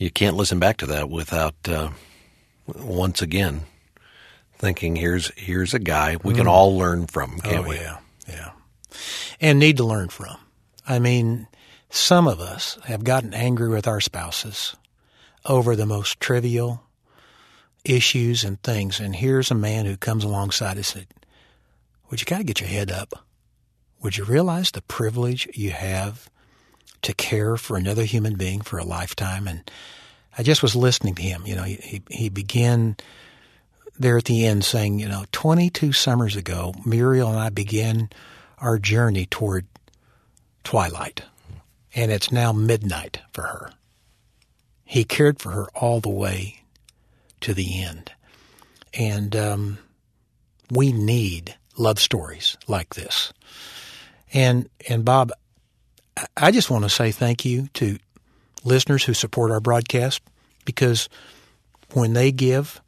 You 0.03 0.11
can't 0.11 0.37
listen 0.37 0.59
back 0.59 0.79
to 0.79 0.87
that 0.87 1.09
without 1.09 1.55
uh, 1.69 1.91
once 2.67 3.23
again 3.23 3.61
thinking 4.59 4.97
here's 4.97 5.31
here's 5.37 5.75
a 5.75 5.79
guy 5.79 6.17
we 6.25 6.35
can 6.35 6.49
all 6.49 6.77
learn 6.77 7.07
from, 7.07 7.38
can't 7.38 7.65
oh, 7.65 7.69
we? 7.69 7.77
yeah, 7.77 7.99
yeah. 8.29 8.51
And 9.41 9.61
need 9.61 9.77
to 9.77 9.85
learn 9.85 10.09
from. 10.09 10.37
I 10.88 10.99
mean, 10.99 11.47
some 11.88 12.27
of 12.27 12.41
us 12.41 12.79
have 12.87 13.05
gotten 13.05 13.33
angry 13.33 13.69
with 13.69 13.87
our 13.87 14.01
spouses 14.01 14.75
over 15.45 15.77
the 15.77 15.87
most 15.87 16.19
trivial 16.19 16.83
issues 17.85 18.43
and 18.43 18.61
things. 18.65 18.99
And 18.99 19.15
here's 19.15 19.53
a 19.53 19.55
man 19.55 19.87
who 19.87 19.97
comes 19.97 20.25
alongside 20.25 20.79
us 20.79 20.97
and 20.97 21.07
said, 21.07 21.07
Would 22.11 22.19
you 22.19 22.27
kind 22.27 22.41
of 22.41 22.47
get 22.47 22.61
your 22.61 22.69
head 22.69 22.91
up? 22.91 23.25
Would 24.01 24.17
you 24.17 24.25
realize 24.25 24.73
the 24.73 24.83
privilege 24.83 25.49
you 25.55 25.71
have 25.71 26.29
to 27.03 27.15
care 27.15 27.57
for 27.57 27.77
another 27.77 28.05
human 28.05 28.37
being 28.37 28.61
for 28.61 28.79
a 28.79 28.85
lifetime? 28.85 29.47
And 29.47 29.71
I 30.37 30.43
just 30.43 30.62
was 30.62 30.75
listening 30.77 31.15
to 31.17 31.23
him. 31.23 31.43
You 31.47 31.57
know, 31.57 31.65
he, 31.65 32.03
he 32.11 32.29
began 32.29 32.97
there 33.99 34.19
at 34.19 34.25
the 34.25 34.47
end 34.47 34.65
saying, 34.65 34.99
you 34.99 35.09
know, 35.09 35.25
22 35.33 35.93
summers 35.93 36.37
ago, 36.37 36.75
Muriel 36.85 37.29
and 37.29 37.38
I 37.38 37.51
began 37.51 38.11
our 38.59 38.79
journey 38.79 39.27
toward 39.27 39.67
twilight, 40.65 41.23
and 41.95 42.11
it's 42.11 42.33
now 42.33 42.53
midnight 42.53 43.21
for 43.33 43.43
her. 43.43 43.73
He 44.85 45.05
cared 45.05 45.41
for 45.41 45.51
her 45.51 45.67
all 45.75 46.01
the 46.01 46.09
way 46.09 46.62
to 47.41 47.55
the 47.55 47.83
end. 47.83 48.12
And 48.95 49.35
um, 49.35 49.79
we 50.71 50.93
need 50.93 51.57
love 51.77 51.99
stories 51.99 52.57
like 52.69 52.95
this. 52.95 53.33
And 54.33 54.69
and 54.88 55.05
Bob, 55.05 55.33
I 56.37 56.51
just 56.51 56.70
want 56.70 56.85
to 56.85 56.90
say 56.90 57.11
thank 57.11 57.44
you 57.44 57.68
to 57.75 57.98
listeners 58.64 59.05
who 59.05 59.14
support 59.14 59.51
our 59.51 59.61
broadcast 59.61 60.20
because 60.64 61.09
when 61.92 62.12
they 62.12 62.33
give, 62.33 62.81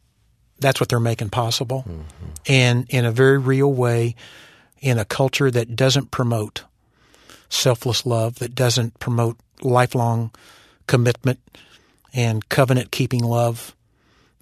that's 0.61 0.81
what 0.81 0.89
they're 0.89 1.01
making 1.01 1.31
possible. 1.31 1.85
Mm-hmm. 1.87 2.03
And 2.47 2.87
in 2.89 3.05
a 3.05 3.13
very 3.13 3.39
real 3.39 3.73
way, 3.73 4.15
in 4.81 4.99
a 4.99 5.05
culture 5.05 5.51
that 5.51 5.75
doesn't 5.75 6.11
promote 6.11 6.65
selfless 7.49 8.05
love, 8.05 8.37
that 8.37 8.55
doesn't 8.55 8.99
promote 8.99 9.39
lifelong 9.63 10.31
commitment 10.87 11.41
and 12.13 12.49
covenant 12.49 12.91
keeping 12.91 13.23
love, 13.23 13.75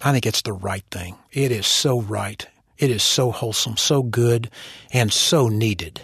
I 0.02 0.12
think 0.12 0.26
it's 0.26 0.42
the 0.42 0.52
right 0.52 0.84
thing. 0.90 1.16
It 1.32 1.52
is 1.52 1.66
so 1.66 2.00
right. 2.00 2.46
It 2.78 2.90
is 2.90 3.02
so 3.02 3.30
wholesome, 3.30 3.76
so 3.76 4.02
good, 4.02 4.50
and 4.92 5.12
so 5.12 5.48
needed 5.48 6.02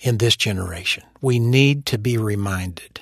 in 0.00 0.18
this 0.18 0.36
generation. 0.36 1.04
We 1.20 1.38
need 1.38 1.86
to 1.86 1.98
be 1.98 2.16
reminded 2.16 3.00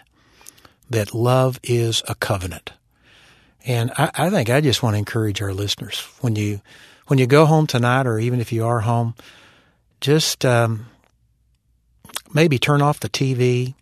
that 0.89 1.15
love 1.15 1.59
is 1.63 2.03
a 2.09 2.15
covenant. 2.15 2.73
And 3.65 3.91
I, 3.99 4.11
I, 4.15 4.31
think 4.31 4.49
I 4.49 4.61
just 4.61 4.83
want 4.83 4.95
to 4.95 4.99
encourage 4.99 5.43
our 5.43 5.53
listeners 5.53 6.01
when 6.21 6.37
you 6.37 6.61
when 7.09 7.19
you 7.19 7.27
go 7.27 7.47
home 7.47 7.67
tonight, 7.67 8.07
or 8.07 8.19
even 8.19 8.41
if 8.41 8.53
you 8.53 8.65
are 8.65 8.81
home, 8.81 9.15
just 10.01 10.45
um, 10.45 10.87
maybe 12.35 12.59
turn 12.59 12.83
off 12.83 12.99
the 12.99 13.09
TV 13.09 13.75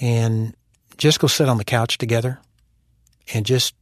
and 0.00 0.54
just 0.96 1.20
go 1.20 1.26
sit 1.26 1.50
on 1.50 1.58
the 1.58 1.64
couch 1.64 1.98
together 1.98 2.38
and 3.34 3.44
just 3.44 3.74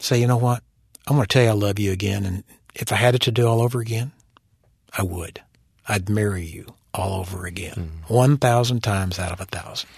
say, 0.00 0.20
you 0.20 0.26
know 0.26 0.36
what, 0.36 0.62
I'm 1.06 1.14
going 1.14 1.26
to 1.26 1.32
tell 1.32 1.44
you 1.44 1.50
I 1.50 1.52
love 1.52 1.78
you 1.78 1.92
again, 1.92 2.24
and 2.24 2.42
if 2.74 2.90
I 2.90 2.96
had 2.96 3.14
it 3.14 3.22
to 3.22 3.30
do 3.30 3.46
all 3.46 3.62
over 3.62 3.80
again, 3.80 4.10
I 4.96 5.02
would. 5.04 5.40
I'd 5.86 6.08
marry 6.08 6.44
you 6.44 6.74
all 6.94 7.20
over 7.20 7.46
again, 7.46 7.90
mm-hmm. 8.04 8.14
1,000 8.14 8.82
times 8.82 9.18
out 9.18 9.32
of 9.32 9.40
a 9.40 9.44
thousand. 9.44 9.88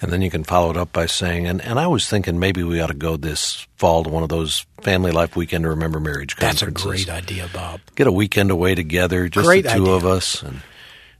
And 0.00 0.12
then 0.12 0.22
you 0.22 0.30
can 0.30 0.44
follow 0.44 0.70
it 0.70 0.76
up 0.76 0.92
by 0.92 1.06
saying, 1.06 1.48
and, 1.48 1.60
and 1.60 1.80
I 1.80 1.88
was 1.88 2.08
thinking 2.08 2.38
maybe 2.38 2.62
we 2.62 2.80
ought 2.80 2.86
to 2.86 2.94
go 2.94 3.16
this 3.16 3.66
fall 3.76 4.04
to 4.04 4.10
one 4.10 4.22
of 4.22 4.28
those 4.28 4.64
family 4.82 5.10
life 5.10 5.34
weekend 5.34 5.64
to 5.64 5.70
remember 5.70 5.98
marriage 5.98 6.36
conferences. 6.36 6.84
That's 6.84 6.84
a 6.84 6.88
great 6.88 7.08
idea, 7.10 7.50
Bob. 7.52 7.80
Get 7.96 8.06
a 8.06 8.12
weekend 8.12 8.52
away 8.52 8.76
together, 8.76 9.28
just 9.28 9.46
great 9.46 9.64
the 9.64 9.70
two 9.70 9.82
idea. 9.82 9.94
of 9.94 10.06
us, 10.06 10.42
and 10.44 10.62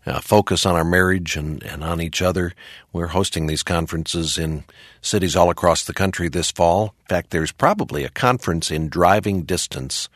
uh, 0.06 0.20
focus 0.20 0.64
on 0.64 0.76
our 0.76 0.84
marriage 0.84 1.36
and, 1.36 1.62
and 1.64 1.82
on 1.82 2.00
each 2.00 2.22
other. 2.22 2.54
We're 2.92 3.08
hosting 3.08 3.46
these 3.46 3.64
conferences 3.64 4.38
in 4.38 4.62
cities 5.02 5.36
all 5.36 5.50
across 5.50 5.84
the 5.84 5.92
country 5.92 6.28
this 6.28 6.52
fall. 6.52 6.94
In 7.00 7.06
fact, 7.08 7.30
there's 7.30 7.52
probably 7.52 8.04
a 8.04 8.10
conference 8.10 8.70
in 8.70 8.88
driving 8.88 9.42
distance 9.42 10.08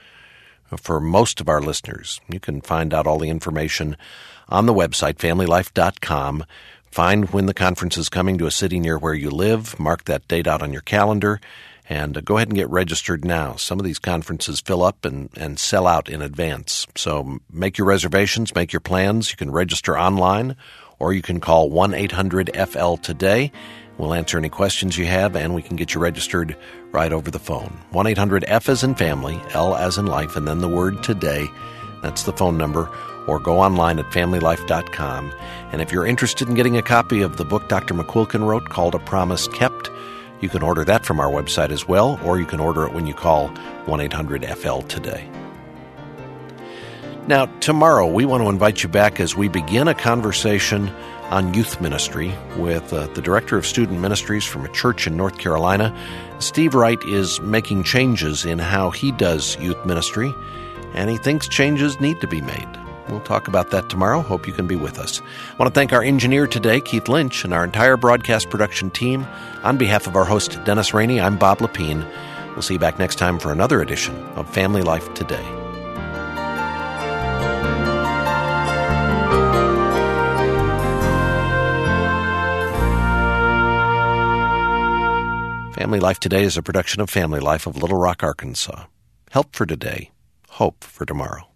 for 0.78 1.00
most 1.00 1.40
of 1.40 1.48
our 1.48 1.60
listeners. 1.60 2.20
You 2.28 2.40
can 2.40 2.60
find 2.60 2.92
out 2.92 3.06
all 3.06 3.18
the 3.18 3.30
information 3.30 3.96
on 4.48 4.66
the 4.66 4.74
website, 4.74 5.14
familylife.com. 5.14 6.44
Find 6.90 7.30
when 7.30 7.46
the 7.46 7.54
conference 7.54 7.96
is 7.96 8.08
coming 8.08 8.36
to 8.38 8.46
a 8.46 8.50
city 8.50 8.78
near 8.78 8.98
where 8.98 9.14
you 9.14 9.30
live, 9.30 9.78
mark 9.80 10.04
that 10.04 10.28
date 10.28 10.46
out 10.46 10.62
on 10.62 10.72
your 10.72 10.82
calendar, 10.82 11.40
and 11.88 12.16
uh, 12.16 12.20
go 12.20 12.36
ahead 12.36 12.48
and 12.48 12.56
get 12.56 12.68
registered 12.68 13.24
now. 13.24 13.56
Some 13.56 13.78
of 13.78 13.84
these 13.84 13.98
conferences 13.98 14.60
fill 14.60 14.82
up 14.82 15.04
and, 15.04 15.30
and 15.36 15.58
sell 15.58 15.86
out 15.86 16.08
in 16.08 16.20
advance. 16.20 16.86
So 16.96 17.38
make 17.50 17.78
your 17.78 17.86
reservations, 17.86 18.54
make 18.54 18.72
your 18.72 18.80
plans. 18.80 19.30
You 19.30 19.36
can 19.36 19.50
register 19.50 19.98
online, 19.98 20.56
or 20.98 21.12
you 21.12 21.22
can 21.22 21.40
call 21.40 21.70
1 21.70 21.94
800 21.94 22.50
FL 22.68 22.96
today. 22.96 23.52
We'll 23.98 24.14
answer 24.14 24.38
any 24.38 24.48
questions 24.48 24.98
you 24.98 25.06
have, 25.06 25.36
and 25.36 25.54
we 25.54 25.62
can 25.62 25.76
get 25.76 25.94
you 25.94 26.00
registered 26.00 26.56
right 26.90 27.12
over 27.12 27.30
the 27.30 27.38
phone. 27.38 27.78
1 27.90 28.06
800 28.06 28.44
F 28.48 28.68
as 28.68 28.82
in 28.82 28.94
family, 28.94 29.40
L 29.52 29.74
as 29.76 29.98
in 29.98 30.06
life, 30.06 30.36
and 30.36 30.48
then 30.48 30.58
the 30.58 30.68
word 30.68 31.02
today. 31.02 31.46
That's 32.02 32.24
the 32.24 32.32
phone 32.32 32.58
number 32.58 32.90
or 33.26 33.38
go 33.38 33.60
online 33.60 33.98
at 33.98 34.06
familylife.com. 34.06 35.32
And 35.70 35.80
if 35.80 35.92
you're 35.92 36.06
interested 36.06 36.48
in 36.48 36.54
getting 36.54 36.76
a 36.76 36.82
copy 36.82 37.22
of 37.22 37.36
the 37.36 37.44
book 37.44 37.68
Dr. 37.68 37.94
McQuilkin 37.94 38.46
wrote 38.46 38.68
called 38.68 38.94
A 38.94 38.98
Promise 38.98 39.48
Kept, 39.48 39.90
you 40.40 40.48
can 40.48 40.62
order 40.62 40.84
that 40.84 41.06
from 41.06 41.20
our 41.20 41.30
website 41.30 41.70
as 41.70 41.86
well, 41.86 42.18
or 42.24 42.38
you 42.38 42.46
can 42.46 42.58
order 42.58 42.84
it 42.84 42.92
when 42.92 43.06
you 43.06 43.14
call 43.14 43.48
1 43.86 44.00
800 44.00 44.44
FL 44.56 44.80
today. 44.80 45.28
Now, 47.28 47.46
tomorrow 47.60 48.08
we 48.08 48.24
want 48.24 48.42
to 48.42 48.48
invite 48.48 48.82
you 48.82 48.88
back 48.88 49.20
as 49.20 49.36
we 49.36 49.46
begin 49.46 49.86
a 49.86 49.94
conversation 49.94 50.92
on 51.32 51.54
youth 51.54 51.80
ministry 51.80 52.32
with 52.58 52.92
uh, 52.92 53.06
the 53.14 53.22
director 53.22 53.56
of 53.56 53.66
student 53.66 53.98
ministries 53.98 54.44
from 54.44 54.66
a 54.66 54.68
church 54.68 55.06
in 55.06 55.16
North 55.16 55.38
Carolina. 55.38 55.96
Steve 56.40 56.74
Wright 56.74 57.02
is 57.04 57.40
making 57.40 57.84
changes 57.84 58.44
in 58.44 58.58
how 58.58 58.90
he 58.90 59.10
does 59.12 59.56
youth 59.58 59.82
ministry, 59.86 60.34
and 60.92 61.08
he 61.08 61.16
thinks 61.16 61.48
changes 61.48 61.98
need 62.00 62.20
to 62.20 62.26
be 62.26 62.42
made. 62.42 62.68
We'll 63.08 63.20
talk 63.20 63.48
about 63.48 63.70
that 63.70 63.88
tomorrow. 63.88 64.20
Hope 64.20 64.46
you 64.46 64.52
can 64.52 64.66
be 64.66 64.76
with 64.76 64.98
us. 64.98 65.22
I 65.22 65.56
want 65.56 65.72
to 65.72 65.78
thank 65.78 65.94
our 65.94 66.02
engineer 66.02 66.46
today, 66.46 66.82
Keith 66.82 67.08
Lynch, 67.08 67.44
and 67.44 67.54
our 67.54 67.64
entire 67.64 67.96
broadcast 67.96 68.50
production 68.50 68.90
team. 68.90 69.26
On 69.64 69.78
behalf 69.78 70.06
of 70.06 70.16
our 70.16 70.24
host, 70.26 70.62
Dennis 70.64 70.92
Rainey, 70.92 71.18
I'm 71.18 71.38
Bob 71.38 71.58
Lepine. 71.58 72.06
We'll 72.50 72.62
see 72.62 72.74
you 72.74 72.80
back 72.80 72.98
next 72.98 73.16
time 73.16 73.38
for 73.38 73.52
another 73.52 73.80
edition 73.80 74.14
of 74.36 74.52
Family 74.52 74.82
Life 74.82 75.12
Today. 75.14 75.61
Family 85.92 86.08
Life 86.08 86.20
Today 86.20 86.42
is 86.42 86.56
a 86.56 86.62
production 86.62 87.02
of 87.02 87.10
Family 87.10 87.38
Life 87.38 87.66
of 87.66 87.76
Little 87.76 87.98
Rock, 87.98 88.22
Arkansas. 88.22 88.86
Help 89.30 89.54
for 89.54 89.66
today, 89.66 90.10
hope 90.48 90.84
for 90.84 91.04
tomorrow. 91.04 91.51